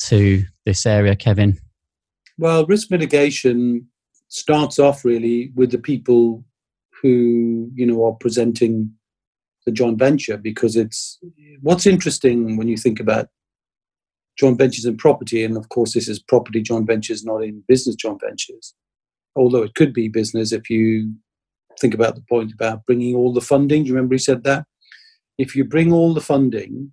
to 0.03 0.43
this 0.65 0.85
area, 0.85 1.15
Kevin? 1.15 1.57
Well, 2.37 2.65
risk 2.65 2.91
mitigation 2.91 3.87
starts 4.27 4.79
off 4.79 5.03
really 5.03 5.51
with 5.55 5.71
the 5.71 5.79
people 5.79 6.45
who, 7.01 7.71
you 7.73 7.85
know, 7.85 8.05
are 8.05 8.13
presenting 8.13 8.93
the 9.65 9.71
joint 9.71 9.97
venture 9.97 10.37
because 10.37 10.75
it's 10.75 11.19
what's 11.61 11.85
interesting 11.85 12.57
when 12.57 12.67
you 12.67 12.77
think 12.77 12.99
about 12.99 13.27
joint 14.37 14.57
ventures 14.57 14.85
in 14.85 14.95
property, 14.95 15.43
and 15.43 15.57
of 15.57 15.67
course, 15.69 15.93
this 15.93 16.07
is 16.07 16.19
property 16.19 16.61
joint 16.61 16.87
ventures, 16.87 17.25
not 17.25 17.43
in 17.43 17.63
business 17.67 17.95
joint 17.95 18.21
ventures. 18.21 18.73
Although 19.35 19.63
it 19.63 19.75
could 19.75 19.93
be 19.93 20.07
business 20.07 20.53
if 20.53 20.69
you 20.69 21.13
think 21.79 21.93
about 21.93 22.15
the 22.15 22.21
point 22.21 22.53
about 22.53 22.85
bringing 22.85 23.15
all 23.15 23.33
the 23.33 23.41
funding. 23.41 23.83
Do 23.83 23.89
you 23.89 23.95
remember 23.95 24.15
he 24.15 24.19
said 24.19 24.43
that? 24.43 24.65
If 25.39 25.55
you 25.55 25.63
bring 25.63 25.91
all 25.91 26.13
the 26.13 26.21
funding 26.21 26.91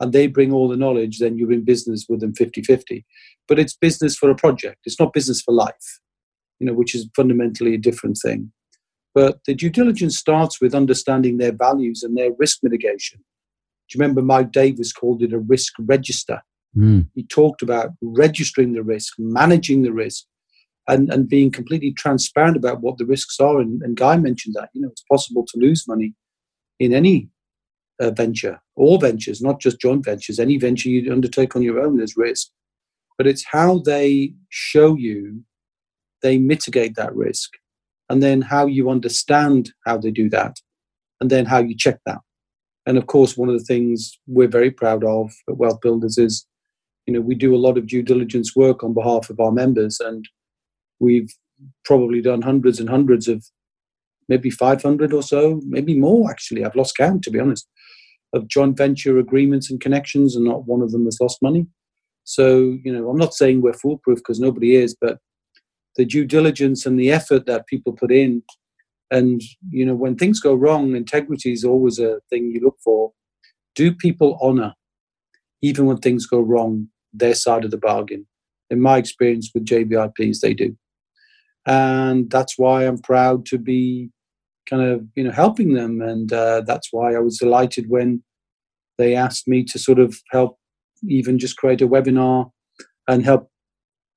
and 0.00 0.12
they 0.12 0.28
bring 0.28 0.52
all 0.52 0.68
the 0.68 0.76
knowledge, 0.76 1.18
then 1.18 1.36
you're 1.38 1.50
in 1.50 1.64
business 1.64 2.06
with 2.08 2.20
them 2.20 2.34
50 2.34 2.62
50. 2.62 3.04
But 3.48 3.58
it's 3.58 3.74
business 3.74 4.16
for 4.16 4.30
a 4.30 4.36
project, 4.36 4.78
it's 4.84 5.00
not 5.00 5.12
business 5.12 5.40
for 5.40 5.52
life, 5.52 6.00
you 6.60 6.66
know, 6.66 6.74
which 6.74 6.94
is 6.94 7.08
fundamentally 7.16 7.74
a 7.74 7.78
different 7.78 8.18
thing. 8.22 8.52
But 9.14 9.38
the 9.46 9.54
due 9.54 9.70
diligence 9.70 10.18
starts 10.18 10.60
with 10.60 10.74
understanding 10.74 11.38
their 11.38 11.52
values 11.52 12.02
and 12.02 12.16
their 12.16 12.32
risk 12.38 12.58
mitigation. 12.62 13.20
Do 13.88 13.96
you 13.96 14.02
remember 14.02 14.20
Mike 14.20 14.52
Davis 14.52 14.92
called 14.92 15.22
it 15.22 15.32
a 15.32 15.38
risk 15.38 15.72
register? 15.78 16.42
Mm. 16.76 17.06
He 17.14 17.22
talked 17.24 17.62
about 17.62 17.92
registering 18.02 18.74
the 18.74 18.82
risk, 18.82 19.14
managing 19.18 19.82
the 19.82 19.92
risk, 19.92 20.24
and, 20.88 21.10
and 21.10 21.28
being 21.28 21.50
completely 21.50 21.92
transparent 21.92 22.56
about 22.56 22.80
what 22.80 22.98
the 22.98 23.06
risks 23.06 23.40
are. 23.40 23.58
And, 23.58 23.82
and 23.82 23.96
Guy 23.96 24.16
mentioned 24.18 24.54
that, 24.54 24.68
you 24.74 24.82
know, 24.82 24.88
it's 24.88 25.04
possible 25.10 25.44
to 25.46 25.58
lose 25.58 25.88
money 25.88 26.14
in 26.78 26.92
any 26.92 27.28
uh, 28.00 28.10
venture, 28.10 28.60
all 28.76 28.98
ventures, 28.98 29.40
not 29.40 29.60
just 29.60 29.80
joint 29.80 30.04
ventures. 30.04 30.38
Any 30.38 30.58
venture 30.58 30.88
you 30.88 31.12
undertake 31.12 31.56
on 31.56 31.62
your 31.62 31.80
own, 31.80 31.96
there's 31.96 32.16
risk. 32.16 32.48
But 33.18 33.26
it's 33.26 33.44
how 33.44 33.78
they 33.78 34.34
show 34.50 34.96
you 34.96 35.42
they 36.22 36.38
mitigate 36.38 36.96
that 36.96 37.14
risk, 37.14 37.52
and 38.08 38.22
then 38.22 38.40
how 38.40 38.66
you 38.66 38.90
understand 38.90 39.72
how 39.84 39.98
they 39.98 40.10
do 40.10 40.28
that, 40.30 40.56
and 41.20 41.30
then 41.30 41.46
how 41.46 41.58
you 41.58 41.76
check 41.76 41.98
that. 42.06 42.18
And 42.86 42.96
of 42.98 43.06
course, 43.06 43.36
one 43.36 43.48
of 43.48 43.58
the 43.58 43.64
things 43.64 44.18
we're 44.26 44.48
very 44.48 44.70
proud 44.70 45.04
of 45.04 45.32
at 45.48 45.56
Wealth 45.56 45.80
Builders 45.80 46.18
is, 46.18 46.46
you 47.06 47.14
know, 47.14 47.20
we 47.20 47.34
do 47.34 47.54
a 47.54 47.58
lot 47.58 47.76
of 47.76 47.86
due 47.86 48.02
diligence 48.02 48.56
work 48.56 48.82
on 48.82 48.94
behalf 48.94 49.28
of 49.30 49.40
our 49.40 49.52
members, 49.52 50.00
and 50.00 50.26
We've 50.98 51.30
probably 51.84 52.20
done 52.20 52.42
hundreds 52.42 52.80
and 52.80 52.88
hundreds 52.88 53.28
of 53.28 53.44
maybe 54.28 54.50
500 54.50 55.12
or 55.12 55.22
so, 55.22 55.60
maybe 55.64 55.98
more 55.98 56.30
actually. 56.30 56.64
I've 56.64 56.74
lost 56.76 56.96
count, 56.96 57.22
to 57.24 57.30
be 57.30 57.38
honest, 57.38 57.68
of 58.36 58.48
joint 58.48 58.76
venture 58.76 59.18
agreements 59.18 59.70
and 59.70 59.80
connections, 59.80 60.36
and 60.36 60.44
not 60.44 60.66
one 60.66 60.82
of 60.82 60.92
them 60.92 61.04
has 61.04 61.18
lost 61.20 61.42
money. 61.42 61.66
So, 62.24 62.78
you 62.84 62.92
know, 62.92 63.08
I'm 63.08 63.16
not 63.16 63.34
saying 63.34 63.62
we're 63.62 63.72
foolproof 63.72 64.18
because 64.18 64.40
nobody 64.40 64.76
is, 64.76 64.96
but 65.00 65.18
the 65.96 66.04
due 66.04 66.24
diligence 66.24 66.84
and 66.84 66.98
the 66.98 67.10
effort 67.10 67.46
that 67.46 67.66
people 67.66 67.92
put 67.92 68.12
in. 68.12 68.42
And, 69.10 69.40
you 69.70 69.86
know, 69.86 69.94
when 69.94 70.16
things 70.16 70.40
go 70.40 70.54
wrong, 70.54 70.96
integrity 70.96 71.52
is 71.52 71.64
always 71.64 71.98
a 71.98 72.20
thing 72.28 72.50
you 72.52 72.60
look 72.60 72.78
for. 72.82 73.12
Do 73.74 73.94
people 73.94 74.38
honor, 74.42 74.74
even 75.62 75.86
when 75.86 75.98
things 75.98 76.26
go 76.26 76.40
wrong, 76.40 76.88
their 77.12 77.34
side 77.34 77.64
of 77.64 77.70
the 77.70 77.78
bargain? 77.78 78.26
In 78.68 78.80
my 78.80 78.98
experience 78.98 79.52
with 79.54 79.64
JVIPs, 79.64 80.40
they 80.40 80.54
do 80.54 80.76
and 81.66 82.30
that's 82.30 82.56
why 82.56 82.84
I'm 82.84 82.98
proud 82.98 83.44
to 83.46 83.58
be 83.58 84.10
kind 84.66 84.82
of 84.82 85.04
you 85.14 85.24
know 85.24 85.32
helping 85.32 85.74
them, 85.74 86.00
and 86.00 86.32
uh, 86.32 86.62
that's 86.62 86.88
why 86.92 87.14
I 87.14 87.18
was 87.18 87.38
delighted 87.38 87.90
when 87.90 88.22
they 88.98 89.14
asked 89.14 89.46
me 89.48 89.64
to 89.64 89.78
sort 89.78 89.98
of 89.98 90.16
help 90.30 90.58
even 91.08 91.38
just 91.38 91.56
create 91.56 91.82
a 91.82 91.88
webinar 91.88 92.50
and 93.08 93.24
help 93.24 93.48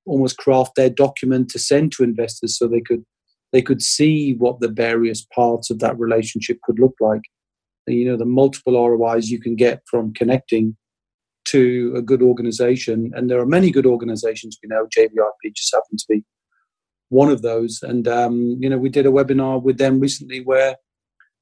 almost 0.06 0.38
craft 0.38 0.72
their 0.76 0.90
document 0.90 1.50
to 1.50 1.60
send 1.60 1.92
to 1.92 2.04
investors 2.04 2.58
so 2.58 2.68
they 2.68 2.82
could 2.82 3.04
they 3.52 3.62
could 3.62 3.82
see 3.82 4.36
what 4.36 4.60
the 4.60 4.70
various 4.70 5.26
parts 5.36 5.70
of 5.70 5.80
that 5.80 5.98
relationship 5.98 6.58
could 6.64 6.80
look 6.80 6.96
like 7.00 7.22
you 7.88 8.06
know 8.06 8.18
the 8.18 8.26
multiple 8.26 8.74
ROIs 8.74 9.30
you 9.30 9.40
can 9.40 9.56
get 9.56 9.82
from 9.90 10.14
connecting 10.14 10.76
to 11.46 11.94
a 11.96 12.02
good 12.02 12.22
organization 12.22 13.12
and 13.16 13.30
there 13.30 13.40
are 13.40 13.46
many 13.46 13.72
good 13.72 13.86
organizations 13.86 14.58
we 14.62 14.70
know 14.70 14.88
JVIP 14.96 15.56
just 15.56 15.74
happens 15.74 16.04
to 16.04 16.14
be 16.14 16.24
one 17.10 17.30
of 17.30 17.42
those. 17.42 17.82
And 17.84 18.08
um, 18.08 18.58
you 18.60 18.70
know, 18.70 18.78
we 18.78 18.90
did 18.90 19.06
a 19.06 19.12
webinar 19.12 19.62
with 19.62 19.78
them 19.78 20.00
recently 20.00 20.42
where 20.42 20.78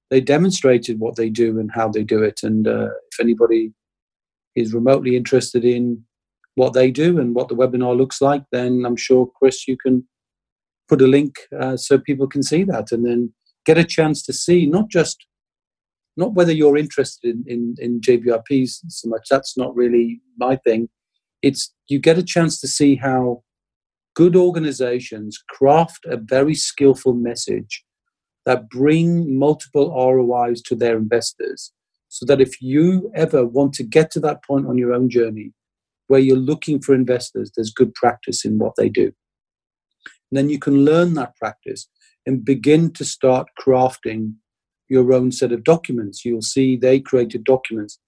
they 0.09 0.21
demonstrated 0.21 0.99
what 0.99 1.15
they 1.15 1.29
do 1.29 1.59
and 1.59 1.71
how 1.73 1.89
they 1.89 2.03
do 2.03 2.23
it. 2.23 2.41
And 2.43 2.67
uh, 2.67 2.89
if 3.11 3.19
anybody 3.19 3.73
is 4.55 4.73
remotely 4.73 5.15
interested 5.15 5.65
in 5.65 6.03
what 6.55 6.73
they 6.73 6.89
do 6.89 7.19
and 7.19 7.35
what 7.35 7.49
the 7.49 7.55
webinar 7.55 7.95
looks 7.95 8.21
like, 8.21 8.43
then 8.51 8.83
I'm 8.85 8.95
sure 8.95 9.29
Chris, 9.37 9.67
you 9.67 9.77
can 9.77 10.07
put 10.87 11.01
a 11.01 11.07
link 11.07 11.35
uh, 11.59 11.77
so 11.77 11.97
people 11.97 12.27
can 12.27 12.41
see 12.41 12.63
that 12.63 12.91
and 12.91 13.05
then 13.05 13.33
get 13.65 13.77
a 13.77 13.83
chance 13.83 14.23
to 14.23 14.33
see 14.33 14.65
not 14.65 14.89
just 14.89 15.25
not 16.15 16.33
whether 16.33 16.51
you're 16.51 16.77
interested 16.77 17.35
in, 17.35 17.43
in, 17.47 17.75
in 17.77 18.01
JVIPs 18.01 18.79
so 18.87 19.07
much. 19.07 19.27
That's 19.29 19.55
not 19.55 19.75
really 19.75 20.19
my 20.37 20.55
thing. 20.55 20.89
It's 21.43 21.71
you 21.87 21.99
get 21.99 22.17
a 22.17 22.23
chance 22.23 22.59
to 22.61 22.67
see 22.67 22.95
how 22.95 23.43
good 24.15 24.35
organizations 24.35 25.37
craft 25.47 26.05
a 26.05 26.17
very 26.17 26.55
skillful 26.55 27.13
message 27.13 27.83
that 28.47 28.69
bring 28.69 29.37
multiple 29.37 29.89
ROIs 29.93 30.61
to 30.61 30.73
their 30.73 30.95
investors 30.95 31.73
so 32.07 32.25
that 32.25 32.39
if 32.39 32.61
you 32.61 33.11
ever 33.13 33.45
want 33.45 33.73
to 33.73 33.83
get 33.83 34.09
to 34.11 34.21
that 34.21 34.41
point 34.41 34.65
on 34.67 34.77
your 34.77 34.93
own 34.93 35.09
journey 35.09 35.51
where 36.07 36.21
you're 36.21 36.37
looking 36.37 36.79
for 36.79 36.95
investors, 36.95 37.51
there's 37.53 37.71
good 37.73 37.93
practice 37.93 38.45
in 38.45 38.57
what 38.57 38.71
they 38.77 38.87
do. 38.87 39.11
And 40.31 40.37
then 40.37 40.49
you 40.49 40.59
can 40.59 40.85
learn 40.85 41.13
that 41.15 41.35
practice 41.35 41.89
and 42.25 42.45
begin 42.45 42.93
to 42.93 43.03
start 43.03 43.49
crafting 43.59 44.35
your 44.87 45.11
own 45.11 45.33
set 45.33 45.51
of 45.51 45.65
documents. 45.65 46.23
You'll 46.23 46.41
see 46.41 46.77
they 46.77 47.01
created 47.01 47.43
documents. 47.43 47.99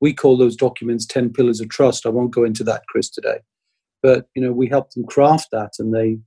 We 0.00 0.12
call 0.12 0.36
those 0.36 0.56
documents 0.56 1.06
10 1.06 1.32
pillars 1.32 1.60
of 1.60 1.68
trust. 1.68 2.06
I 2.06 2.08
won't 2.08 2.34
go 2.34 2.42
into 2.42 2.64
that, 2.64 2.82
Chris, 2.88 3.08
today. 3.08 3.38
But 4.02 4.26
you 4.34 4.42
know, 4.42 4.50
we 4.52 4.66
helped 4.66 4.96
them 4.96 5.06
craft 5.06 5.50
that, 5.52 5.74
and 5.78 5.94
they 5.94 6.18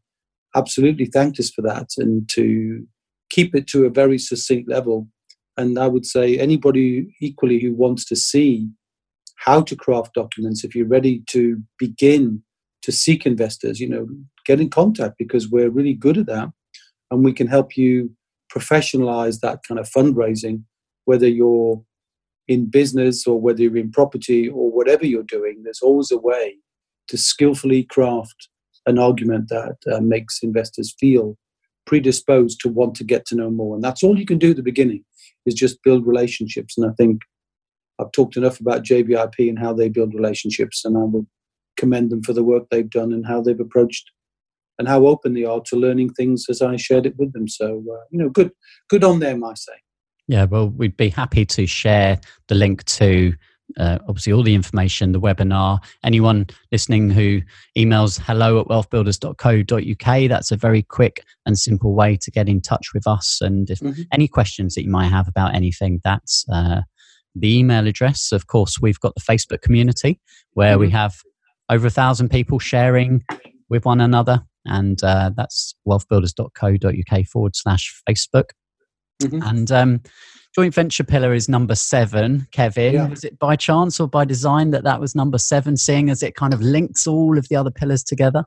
absolutely 0.56 1.08
thanked 1.08 1.42
us 1.42 1.50
for 1.50 1.62
that, 1.64 1.90
and 1.98 2.28
to 2.30 2.88
keep 3.30 3.56
it 3.56 3.68
to 3.68 3.86
a 3.86 3.90
very 3.90 4.18
succinct 4.18 4.70
level. 4.70 5.08
And 5.58 5.78
I 5.78 5.88
would 5.88 6.06
say 6.06 6.38
anybody 6.38 7.14
equally 7.22 7.60
who 7.60 7.74
wants 7.74 8.06
to 8.06 8.16
see 8.16 8.70
how 9.38 9.62
to 9.62 9.76
craft 9.76 10.14
documents, 10.14 10.64
if 10.64 10.76
you're 10.76 10.88
ready 10.88 11.24
to 11.30 11.62
begin 11.78 12.44
to 12.82 12.92
seek 12.92 13.26
investors, 13.26 13.80
you 13.80 13.90
know, 13.90 14.08
get 14.46 14.60
in 14.60 14.70
contact 14.70 15.16
because 15.18 15.50
we're 15.50 15.70
really 15.70 15.94
good 15.94 16.18
at 16.18 16.28
that, 16.28 16.50
and 17.12 17.24
we 17.24 17.34
can 17.34 17.48
help 17.48 17.76
you 17.78 18.12
professionalize 18.54 19.40
that 19.40 19.60
kind 19.68 19.80
of 19.80 19.90
fundraising, 19.90 20.64
whether 21.06 21.28
you're 21.28 21.82
in 22.48 22.70
business 22.70 23.28
or 23.28 23.40
whether 23.40 23.62
you're 23.62 23.78
in 23.78 23.92
property 23.92 24.50
or 24.50 24.72
whatever 24.72 25.06
you're 25.06 25.24
doing. 25.24 25.62
There's 25.64 25.82
always 25.82 26.12
a 26.12 26.18
way 26.18 26.56
to 27.10 27.18
skillfully 27.18 27.84
craft 27.84 28.50
an 28.86 28.98
argument 28.98 29.50
that 29.50 29.76
uh, 29.92 30.00
makes 30.02 30.42
investors 30.42 30.96
feel 31.00 31.38
predisposed 31.90 32.60
to 32.60 32.70
want 32.70 32.94
to 32.94 33.04
get 33.04 33.26
to 33.26 33.36
know 33.36 33.50
more. 33.50 33.74
And 33.74 33.84
that's 33.84 34.04
all 34.04 34.20
you 34.20 34.26
can 34.26 34.38
do 34.38 34.52
at 34.52 34.58
the 34.58 34.62
beginning 34.62 35.04
is 35.48 35.56
just 35.56 35.82
build 35.84 36.06
relationships. 36.06 36.78
And 36.78 36.88
I 36.88 36.94
think 36.94 37.24
I've 38.00 38.12
talked 38.12 38.38
enough 38.38 38.60
about 38.60 38.84
JVIP 38.84 39.50
and 39.50 39.58
how 39.58 39.74
they 39.74 39.90
build 39.90 40.14
relationships, 40.14 40.86
and 40.86 40.96
I 40.96 41.02
will 41.02 41.26
commend 41.78 42.12
them 42.12 42.22
for 42.22 42.32
the 42.32 42.44
work 42.44 42.66
they've 42.70 42.88
done 42.88 43.12
and 43.12 43.26
how 43.26 43.42
they've 43.42 43.60
approached 43.60 44.12
and 44.78 44.88
how 44.88 45.08
open 45.08 45.34
they 45.34 45.46
are 45.46 45.62
to 45.62 45.76
learning 45.76 46.14
things 46.14 46.46
as 46.48 46.62
I 46.62 46.76
shared 46.76 47.08
it 47.08 47.18
with 47.18 47.34
them. 47.34 47.48
So, 47.48 47.84
uh, 47.92 48.04
you 48.12 48.20
know, 48.20 48.30
good, 48.30 48.52
good 48.88 49.04
on 49.04 49.20
them, 49.20 49.44
I 49.44 49.56
say. 49.56 49.74
Yeah, 50.28 50.46
well, 50.46 50.70
we'd 50.70 50.96
be 50.96 51.10
happy 51.10 51.44
to 51.44 51.66
share 51.66 52.20
the 52.50 52.56
link 52.56 52.86
to 52.86 53.34
uh, 53.78 54.00
obviously 54.08 54.34
all 54.34 54.44
the 54.44 54.56
information, 54.56 55.12
the 55.12 55.20
webinar. 55.20 55.80
Anyone 56.04 56.48
listening 56.72 57.10
who 57.10 57.42
emails 57.78 58.20
hello 58.20 58.60
at 58.60 58.68
wealthbuilders.co.uk, 58.68 60.30
that's 60.30 60.52
a 60.52 60.58
very 60.58 60.84
quick 60.84 61.24
and 61.46 61.58
simple 61.58 61.94
way 61.94 62.18
to 62.18 62.32
get 62.32 62.50
in 62.50 62.62
touch 62.62 62.94
with 62.94 63.08
us. 63.08 63.40
And 63.42 63.70
if 63.70 63.80
mm-hmm. 63.80 64.02
any 64.12 64.28
questions 64.28 64.76
that 64.76 64.84
you 64.84 64.92
might 64.92 65.08
have 65.08 65.28
about 65.28 65.56
anything, 65.56 66.02
that's 66.04 66.46
uh, 66.52 66.82
the 67.36 67.58
email 67.58 67.88
address. 67.88 68.32
Of 68.32 68.48
course, 68.48 68.80
we've 68.82 69.00
got 69.00 69.16
the 69.16 69.22
Facebook 69.22 69.62
community 69.62 70.20
where 70.54 70.74
mm-hmm. 70.74 70.82
we 70.82 70.90
have 70.92 71.16
over 71.70 71.88
a 71.88 71.92
thousand 71.92 72.30
people 72.30 72.60
sharing 72.60 73.24
with 73.70 73.86
one 73.86 74.02
another. 74.02 74.44
And 74.66 75.02
uh, 75.04 75.32
that's 75.36 75.74
wealthbuilders.co.uk 75.88 77.26
forward 77.28 77.56
slash 77.56 78.02
Facebook. 78.08 78.50
Mm-hmm. 79.22 79.42
And 79.44 79.72
um, 79.72 80.02
joint 80.56 80.74
venture 80.74 81.04
pillar 81.04 81.34
is 81.34 81.48
number 81.48 81.76
seven. 81.76 82.48
Kevin, 82.52 82.94
yeah. 82.94 83.08
was 83.08 83.24
it 83.24 83.38
by 83.40 83.56
chance 83.56 84.00
or 84.00 84.08
by 84.08 84.26
design 84.26 84.72
that 84.72 84.84
that 84.84 85.00
was 85.00 85.16
number 85.16 85.38
seven, 85.38 85.78
seeing 85.78 86.10
as 86.10 86.24
it 86.24 86.36
kind 86.36 86.54
of 86.54 86.62
links 86.62 87.08
all 87.08 87.38
of 87.38 87.48
the 87.50 87.56
other 87.56 87.72
pillars 87.72 88.04
together? 88.04 88.44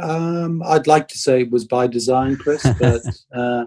Um, 0.00 0.62
I'd 0.64 0.86
like 0.86 1.08
to 1.08 1.18
say 1.18 1.42
it 1.42 1.50
was 1.50 1.64
by 1.64 1.86
design, 1.86 2.36
Chris, 2.36 2.64
but 2.78 3.02
uh, 3.34 3.64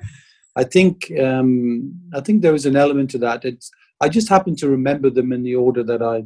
I 0.56 0.64
think 0.64 1.12
um, 1.20 1.94
I 2.14 2.22
think 2.22 2.42
there 2.42 2.54
was 2.54 2.66
an 2.66 2.76
element 2.76 3.12
to 3.12 3.18
that. 3.20 3.44
It's 3.44 3.70
I 4.00 4.10
just 4.10 4.30
happen 4.30 4.56
to 4.58 4.70
remember 4.70 5.10
them 5.10 5.32
in 5.32 5.44
the 5.44 5.56
order 5.56 5.84
that 5.84 6.02
I 6.02 6.24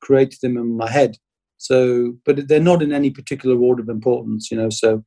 created 0.00 0.40
them 0.42 0.56
in 0.56 0.76
my 0.76 0.90
head. 0.90 1.16
So, 1.58 2.16
but 2.24 2.48
they're 2.48 2.60
not 2.60 2.82
in 2.82 2.92
any 2.92 3.10
particular 3.10 3.58
order 3.58 3.82
of 3.82 3.88
importance, 3.88 4.50
you 4.50 4.56
know. 4.56 4.70
So, 4.70 5.04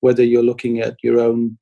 whether 0.00 0.24
you're 0.24 0.42
looking 0.42 0.80
at 0.80 0.96
your 1.02 1.20
own 1.20 1.58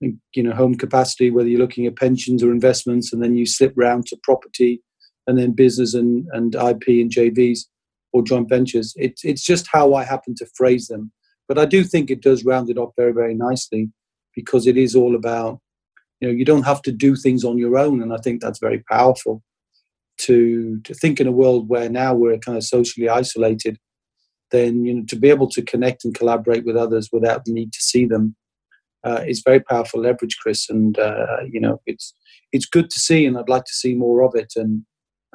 you 0.00 0.42
know 0.42 0.54
home 0.54 0.76
capacity 0.76 1.30
whether 1.30 1.48
you're 1.48 1.58
looking 1.58 1.86
at 1.86 1.96
pensions 1.96 2.42
or 2.42 2.52
investments 2.52 3.12
and 3.12 3.22
then 3.22 3.34
you 3.34 3.44
slip 3.44 3.72
round 3.76 4.06
to 4.06 4.16
property 4.22 4.80
and 5.26 5.38
then 5.38 5.52
business 5.52 5.94
and, 5.94 6.26
and 6.32 6.54
ip 6.54 6.86
and 6.86 7.10
jvs 7.10 7.60
or 8.12 8.22
joint 8.22 8.48
ventures. 8.48 8.94
It's 8.96 9.24
it's 9.24 9.42
just 9.42 9.66
how 9.70 9.94
i 9.94 10.04
happen 10.04 10.34
to 10.36 10.46
phrase 10.56 10.88
them. 10.88 11.12
But 11.46 11.58
i 11.58 11.64
do 11.64 11.84
think 11.84 12.10
it 12.10 12.22
does 12.22 12.44
round 12.44 12.70
it 12.70 12.78
off 12.78 12.92
very 12.96 13.12
very 13.12 13.34
nicely 13.34 13.90
because 14.34 14.66
it 14.66 14.76
is 14.76 14.94
all 14.94 15.14
about 15.14 15.60
you 16.20 16.28
know 16.28 16.34
you 16.34 16.44
don't 16.44 16.64
have 16.64 16.82
to 16.82 16.92
do 16.92 17.16
things 17.16 17.44
on 17.44 17.58
your 17.58 17.78
own. 17.78 18.02
And 18.02 18.12
i 18.12 18.18
think 18.18 18.40
that's 18.40 18.58
very 18.58 18.82
powerful 18.90 19.42
to 20.22 20.80
to 20.84 20.94
think 20.94 21.20
in 21.20 21.26
a 21.26 21.32
world 21.32 21.68
where 21.68 21.88
now 21.88 22.14
we're 22.14 22.38
kind 22.38 22.56
of 22.56 22.64
socially 22.64 23.08
isolated 23.08 23.78
then 24.50 24.84
you 24.84 24.94
know 24.94 25.04
to 25.06 25.16
be 25.16 25.28
able 25.28 25.48
to 25.48 25.62
connect 25.62 26.04
and 26.04 26.14
collaborate 26.14 26.64
with 26.64 26.76
others 26.76 27.10
without 27.12 27.44
the 27.44 27.52
need 27.52 27.72
to 27.72 27.82
see 27.82 28.04
them 28.04 28.34
uh, 29.04 29.24
is 29.26 29.42
very 29.44 29.60
powerful 29.60 30.00
leverage, 30.00 30.36
Chris. 30.40 30.68
And 30.68 30.98
uh, 30.98 31.38
you 31.50 31.60
know, 31.60 31.80
it's 31.86 32.14
it's 32.52 32.66
good 32.66 32.90
to 32.90 32.98
see, 32.98 33.26
and 33.26 33.38
I'd 33.38 33.48
like 33.48 33.64
to 33.64 33.74
see 33.74 33.94
more 33.94 34.22
of 34.22 34.34
it, 34.34 34.52
and 34.56 34.82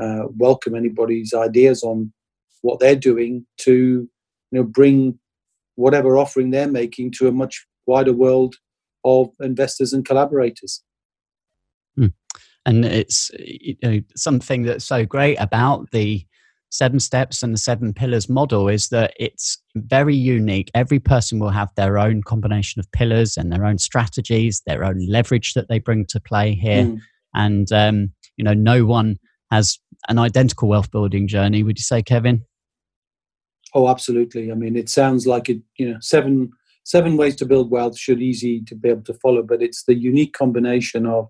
uh, 0.01 0.27
welcome 0.37 0.75
anybody's 0.75 1.33
ideas 1.33 1.83
on 1.83 2.11
what 2.61 2.79
they're 2.79 2.95
doing 2.95 3.45
to 3.57 3.73
you 3.73 4.09
know 4.51 4.63
bring 4.63 5.19
whatever 5.75 6.17
offering 6.17 6.51
they're 6.51 6.67
making 6.67 7.11
to 7.11 7.27
a 7.27 7.31
much 7.31 7.65
wider 7.87 8.13
world 8.13 8.55
of 9.03 9.29
investors 9.41 9.93
and 9.93 10.05
collaborators. 10.05 10.83
Hmm. 11.95 12.07
And 12.65 12.85
it's 12.85 13.29
you 13.39 13.75
know, 13.83 14.01
something 14.15 14.63
that's 14.63 14.85
so 14.85 15.05
great 15.05 15.35
about 15.35 15.91
the 15.91 16.25
seven 16.73 16.99
steps 16.99 17.43
and 17.43 17.53
the 17.53 17.57
seven 17.59 17.93
pillars 17.93 18.27
model 18.27 18.67
is 18.67 18.89
that 18.89 19.13
it's 19.19 19.61
very 19.75 20.15
unique. 20.15 20.71
Every 20.73 20.99
person 20.99 21.37
will 21.37 21.51
have 21.51 21.69
their 21.75 21.99
own 21.99 22.23
combination 22.23 22.79
of 22.79 22.91
pillars 22.91 23.37
and 23.37 23.51
their 23.51 23.63
own 23.63 23.77
strategies, 23.77 24.63
their 24.65 24.83
own 24.83 25.05
leverage 25.07 25.53
that 25.53 25.69
they 25.69 25.77
bring 25.77 26.07
to 26.07 26.19
play 26.19 26.55
here. 26.55 26.85
Mm. 26.85 27.01
And, 27.35 27.71
um, 27.71 28.11
you 28.37 28.43
know, 28.43 28.55
no 28.55 28.85
one 28.85 29.17
has 29.51 29.77
an 30.09 30.17
identical 30.17 30.67
wealth 30.67 30.89
building 30.89 31.27
journey. 31.27 31.61
Would 31.61 31.77
you 31.77 31.83
say, 31.83 32.01
Kevin? 32.01 32.43
Oh, 33.75 33.87
absolutely. 33.87 34.51
I 34.51 34.55
mean, 34.55 34.75
it 34.75 34.89
sounds 34.89 35.27
like 35.27 35.49
it, 35.49 35.61
you 35.77 35.91
know, 35.91 35.97
seven 36.01 36.51
seven 36.85 37.17
ways 37.17 37.35
to 37.37 37.45
build 37.45 37.69
wealth 37.69 37.97
should 37.97 38.21
easy 38.21 38.61
to 38.63 38.75
be 38.75 38.89
able 38.89 39.03
to 39.03 39.13
follow, 39.13 39.43
but 39.43 39.61
it's 39.61 39.85
the 39.85 39.95
unique 39.95 40.33
combination 40.33 41.05
of 41.05 41.29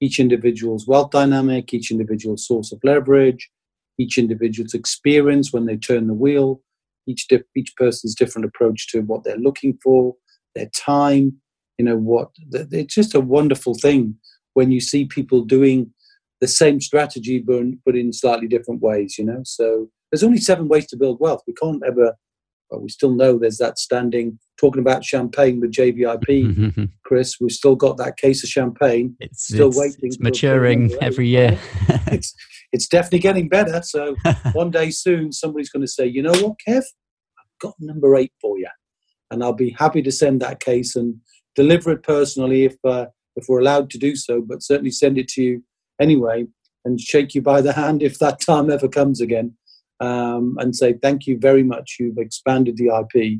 each 0.00 0.20
individual's 0.20 0.86
wealth 0.86 1.10
dynamic, 1.10 1.72
each 1.72 1.90
individual's 1.90 2.46
source 2.46 2.70
of 2.70 2.78
leverage, 2.84 3.50
each 3.98 4.18
individual's 4.18 4.74
experience 4.74 5.52
when 5.52 5.66
they 5.66 5.76
turn 5.76 6.06
the 6.06 6.14
wheel, 6.14 6.60
each 7.06 7.28
di- 7.28 7.42
each 7.56 7.74
person's 7.76 8.14
different 8.14 8.46
approach 8.46 8.88
to 8.88 9.00
what 9.00 9.24
they're 9.24 9.36
looking 9.36 9.78
for, 9.82 10.14
their 10.54 10.68
time. 10.74 11.34
You 11.78 11.84
know 11.84 11.96
what? 11.96 12.30
It's 12.52 12.94
just 12.94 13.14
a 13.14 13.20
wonderful 13.20 13.74
thing 13.74 14.16
when 14.54 14.70
you 14.70 14.80
see 14.80 15.04
people 15.04 15.44
doing 15.44 15.92
the 16.40 16.48
same 16.48 16.80
strategy 16.80 17.38
but, 17.38 17.64
but 17.84 17.96
in 17.96 18.12
slightly 18.12 18.46
different 18.46 18.80
ways. 18.80 19.16
You 19.18 19.24
know, 19.24 19.40
so 19.44 19.88
there's 20.10 20.24
only 20.24 20.38
seven 20.38 20.68
ways 20.68 20.86
to 20.88 20.96
build 20.96 21.20
wealth. 21.20 21.42
We 21.46 21.54
can't 21.54 21.82
ever. 21.86 22.14
Well, 22.70 22.80
we 22.80 22.88
still 22.88 23.14
know 23.14 23.38
there's 23.38 23.58
that 23.58 23.78
standing 23.78 24.38
talking 24.56 24.80
about 24.80 25.04
champagne 25.04 25.60
with 25.60 25.72
JVIP, 25.72 26.90
Chris. 27.04 27.36
We've 27.40 27.50
still 27.50 27.76
got 27.76 27.98
that 27.98 28.16
case 28.16 28.42
of 28.42 28.48
champagne. 28.48 29.16
It's 29.20 29.44
still 29.44 29.68
it's, 29.68 29.78
waiting. 29.78 30.00
It's 30.02 30.20
maturing 30.20 30.92
every 31.00 31.28
year. 31.28 31.58
it's 32.06 32.34
it's 32.74 32.88
definitely 32.88 33.20
getting 33.20 33.48
better. 33.48 33.80
So 33.82 34.16
one 34.52 34.72
day 34.72 34.90
soon, 34.90 35.30
somebody's 35.30 35.70
going 35.70 35.86
to 35.86 35.90
say, 35.90 36.06
you 36.06 36.20
know 36.22 36.32
what, 36.32 36.56
Kev, 36.66 36.82
I've 37.38 37.58
got 37.60 37.74
number 37.78 38.16
eight 38.16 38.32
for 38.40 38.58
you, 38.58 38.68
and 39.30 39.44
I'll 39.44 39.52
be 39.52 39.70
happy 39.78 40.02
to 40.02 40.10
send 40.10 40.42
that 40.42 40.58
case 40.58 40.96
and 40.96 41.14
deliver 41.54 41.92
it 41.92 42.02
personally 42.02 42.64
if 42.64 42.74
uh, 42.84 43.06
if 43.36 43.46
we're 43.48 43.60
allowed 43.60 43.90
to 43.90 43.98
do 43.98 44.16
so. 44.16 44.42
But 44.42 44.64
certainly 44.64 44.90
send 44.90 45.18
it 45.18 45.28
to 45.28 45.42
you 45.42 45.62
anyway 46.00 46.46
and 46.84 47.00
shake 47.00 47.32
you 47.36 47.42
by 47.42 47.60
the 47.60 47.72
hand 47.72 48.02
if 48.02 48.18
that 48.18 48.40
time 48.40 48.68
ever 48.70 48.88
comes 48.88 49.20
again, 49.20 49.54
um, 50.00 50.56
and 50.58 50.74
say 50.74 50.94
thank 50.94 51.28
you 51.28 51.38
very 51.38 51.62
much. 51.62 51.98
You've 52.00 52.18
expanded 52.18 52.76
the 52.76 52.88
IP 52.88 53.38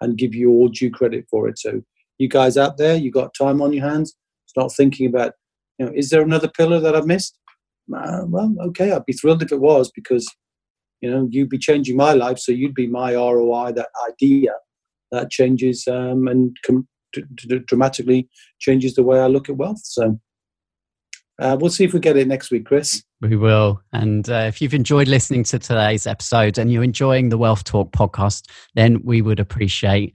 and 0.00 0.16
give 0.16 0.32
you 0.32 0.50
all 0.50 0.68
due 0.68 0.92
credit 0.92 1.26
for 1.28 1.48
it. 1.48 1.58
So 1.58 1.82
you 2.18 2.28
guys 2.28 2.56
out 2.56 2.76
there, 2.76 2.94
you've 2.94 3.14
got 3.14 3.34
time 3.34 3.60
on 3.60 3.72
your 3.72 3.88
hands. 3.88 4.14
Start 4.46 4.70
thinking 4.70 5.08
about, 5.08 5.32
you 5.76 5.86
know, 5.86 5.92
is 5.92 6.10
there 6.10 6.22
another 6.22 6.48
pillar 6.48 6.78
that 6.78 6.94
I've 6.94 7.06
missed? 7.06 7.36
Uh, 7.94 8.22
well, 8.26 8.54
okay, 8.68 8.92
I'd 8.92 9.06
be 9.06 9.12
thrilled 9.12 9.42
if 9.42 9.52
it 9.52 9.60
was 9.60 9.90
because, 9.94 10.26
you 11.00 11.10
know, 11.10 11.28
you'd 11.30 11.50
be 11.50 11.58
changing 11.58 11.96
my 11.96 12.12
life. 12.12 12.38
So 12.38 12.52
you'd 12.52 12.74
be 12.74 12.86
my 12.86 13.14
ROI, 13.14 13.72
that 13.72 13.88
idea 14.08 14.52
that 15.12 15.30
changes 15.30 15.86
um, 15.86 16.26
and 16.26 16.56
com- 16.66 16.88
d- 17.12 17.22
d- 17.34 17.60
dramatically 17.66 18.28
changes 18.58 18.94
the 18.94 19.02
way 19.02 19.20
I 19.20 19.26
look 19.26 19.48
at 19.48 19.56
wealth. 19.56 19.80
So 19.84 20.18
uh, 21.38 21.56
we'll 21.60 21.70
see 21.70 21.84
if 21.84 21.92
we 21.92 22.00
get 22.00 22.16
it 22.16 22.28
next 22.28 22.50
week, 22.50 22.66
Chris. 22.66 23.02
We 23.20 23.36
will. 23.36 23.80
And 23.92 24.28
uh, 24.28 24.44
if 24.48 24.60
you've 24.60 24.74
enjoyed 24.74 25.08
listening 25.08 25.44
to 25.44 25.58
today's 25.58 26.06
episode 26.06 26.58
and 26.58 26.72
you're 26.72 26.84
enjoying 26.84 27.28
the 27.28 27.38
Wealth 27.38 27.64
Talk 27.64 27.92
podcast, 27.92 28.50
then 28.74 29.00
we 29.04 29.22
would 29.22 29.40
appreciate 29.40 30.14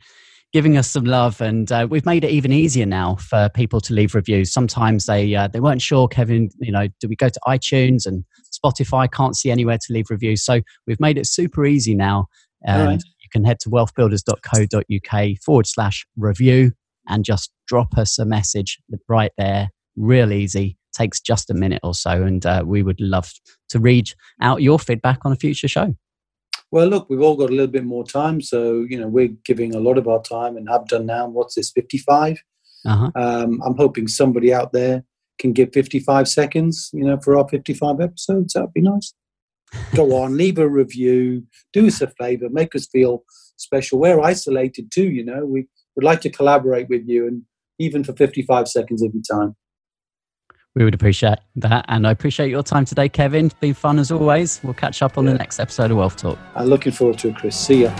giving 0.53 0.77
us 0.77 0.89
some 0.89 1.05
love, 1.05 1.41
and 1.41 1.71
uh, 1.71 1.87
we've 1.89 2.05
made 2.05 2.23
it 2.23 2.31
even 2.31 2.51
easier 2.51 2.85
now 2.85 3.15
for 3.15 3.49
people 3.53 3.79
to 3.81 3.93
leave 3.93 4.13
reviews. 4.13 4.51
Sometimes 4.51 5.05
they 5.05 5.33
uh, 5.35 5.47
they 5.47 5.59
weren't 5.59 5.81
sure, 5.81 6.07
Kevin. 6.07 6.49
You 6.59 6.71
know, 6.71 6.87
do 6.99 7.07
we 7.07 7.15
go 7.15 7.29
to 7.29 7.39
iTunes 7.47 8.05
and 8.05 8.25
Spotify? 8.51 9.11
Can't 9.11 9.35
see 9.35 9.51
anywhere 9.51 9.77
to 9.77 9.93
leave 9.93 10.09
reviews, 10.09 10.43
so 10.43 10.61
we've 10.87 10.99
made 10.99 11.17
it 11.17 11.27
super 11.27 11.65
easy 11.65 11.95
now. 11.95 12.27
And 12.63 12.87
right. 12.87 13.03
you 13.21 13.29
can 13.31 13.43
head 13.43 13.59
to 13.61 13.69
wealthbuilders.co.uk 13.69 15.37
forward 15.43 15.65
slash 15.65 16.05
review 16.15 16.73
and 17.07 17.25
just 17.25 17.51
drop 17.67 17.97
us 17.97 18.19
a 18.19 18.25
message 18.25 18.77
right 19.09 19.31
there. 19.37 19.69
Real 19.95 20.31
easy. 20.31 20.77
Takes 20.93 21.19
just 21.21 21.49
a 21.49 21.53
minute 21.53 21.79
or 21.83 21.95
so, 21.95 22.23
and 22.23 22.45
uh, 22.45 22.63
we 22.65 22.83
would 22.83 22.99
love 22.99 23.31
to 23.69 23.79
read 23.79 24.11
out 24.41 24.61
your 24.61 24.77
feedback 24.77 25.19
on 25.23 25.31
a 25.31 25.37
future 25.37 25.69
show. 25.69 25.95
Well, 26.71 26.87
look, 26.87 27.09
we've 27.09 27.21
all 27.21 27.35
got 27.35 27.49
a 27.49 27.53
little 27.53 27.67
bit 27.67 27.83
more 27.83 28.05
time, 28.05 28.41
so 28.41 28.85
you 28.89 28.99
know 28.99 29.07
we're 29.07 29.35
giving 29.45 29.75
a 29.75 29.79
lot 29.79 29.97
of 29.97 30.07
our 30.07 30.21
time 30.21 30.57
and 30.57 30.69
have 30.69 30.87
done 30.87 31.05
now. 31.05 31.27
What's 31.27 31.55
this, 31.55 31.71
fifty-five? 31.71 32.37
Uh-huh. 32.85 33.11
Um, 33.15 33.61
I'm 33.63 33.77
hoping 33.77 34.07
somebody 34.07 34.53
out 34.53 34.71
there 34.73 35.03
can 35.41 35.53
give 35.53 35.73
55 35.73 36.27
seconds, 36.27 36.89
you 36.93 37.03
know, 37.03 37.19
for 37.19 37.37
our 37.37 37.47
55 37.47 37.99
episodes. 37.99 38.53
That'd 38.53 38.73
be 38.73 38.81
nice. 38.81 39.13
Go 39.95 40.15
on, 40.21 40.37
leave 40.37 40.57
a 40.57 40.67
review, 40.67 41.43
do 41.73 41.87
us 41.87 42.01
a 42.01 42.07
favor, 42.07 42.49
make 42.49 42.75
us 42.75 42.87
feel 42.87 43.23
special. 43.57 43.99
We're 43.99 44.19
isolated 44.19 44.91
too, 44.91 45.09
you 45.09 45.23
know. 45.23 45.45
We 45.45 45.67
would 45.95 46.03
like 46.03 46.21
to 46.21 46.29
collaborate 46.29 46.89
with 46.89 47.07
you, 47.07 47.27
and 47.27 47.43
even 47.79 48.03
for 48.03 48.13
55 48.13 48.67
seconds 48.67 49.01
of 49.01 49.13
your 49.13 49.23
time. 49.23 49.55
We 50.75 50.85
would 50.85 50.93
appreciate 50.93 51.39
that. 51.57 51.85
And 51.89 52.07
I 52.07 52.11
appreciate 52.11 52.49
your 52.49 52.63
time 52.63 52.85
today, 52.85 53.09
Kevin. 53.09 53.47
It's 53.47 53.55
been 53.55 53.73
fun 53.73 53.99
as 53.99 54.11
always. 54.11 54.61
We'll 54.63 54.73
catch 54.73 55.01
up 55.01 55.17
on 55.17 55.25
yeah. 55.25 55.33
the 55.33 55.37
next 55.37 55.59
episode 55.59 55.91
of 55.91 55.97
Wealth 55.97 56.15
Talk. 56.15 56.39
I'm 56.55 56.67
looking 56.67 56.93
forward 56.93 57.19
to 57.19 57.29
it, 57.29 57.35
Chris. 57.35 57.57
See 57.57 57.83
ya. 57.83 57.91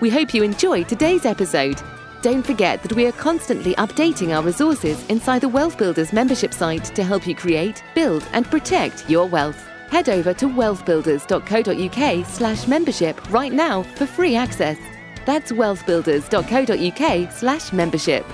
We 0.00 0.10
hope 0.10 0.34
you 0.34 0.42
enjoyed 0.42 0.88
today's 0.88 1.24
episode. 1.24 1.80
Don't 2.22 2.44
forget 2.44 2.82
that 2.82 2.92
we 2.92 3.06
are 3.06 3.12
constantly 3.12 3.74
updating 3.74 4.36
our 4.36 4.42
resources 4.42 5.04
inside 5.08 5.40
the 5.40 5.48
Wealth 5.48 5.78
Builders 5.78 6.12
membership 6.12 6.52
site 6.52 6.84
to 6.94 7.02
help 7.02 7.26
you 7.26 7.34
create, 7.34 7.82
build, 7.94 8.26
and 8.32 8.46
protect 8.46 9.08
your 9.08 9.26
wealth. 9.26 9.66
Head 9.88 10.08
over 10.08 10.34
to 10.34 10.46
wealthbuilders.co.uk 10.46 12.26
slash 12.26 12.66
membership 12.66 13.30
right 13.30 13.52
now 13.52 13.82
for 13.82 14.06
free 14.06 14.34
access. 14.36 14.78
That's 15.24 15.52
wealthbuilders.co.uk 15.52 17.32
slash 17.32 17.72
membership. 17.72 18.26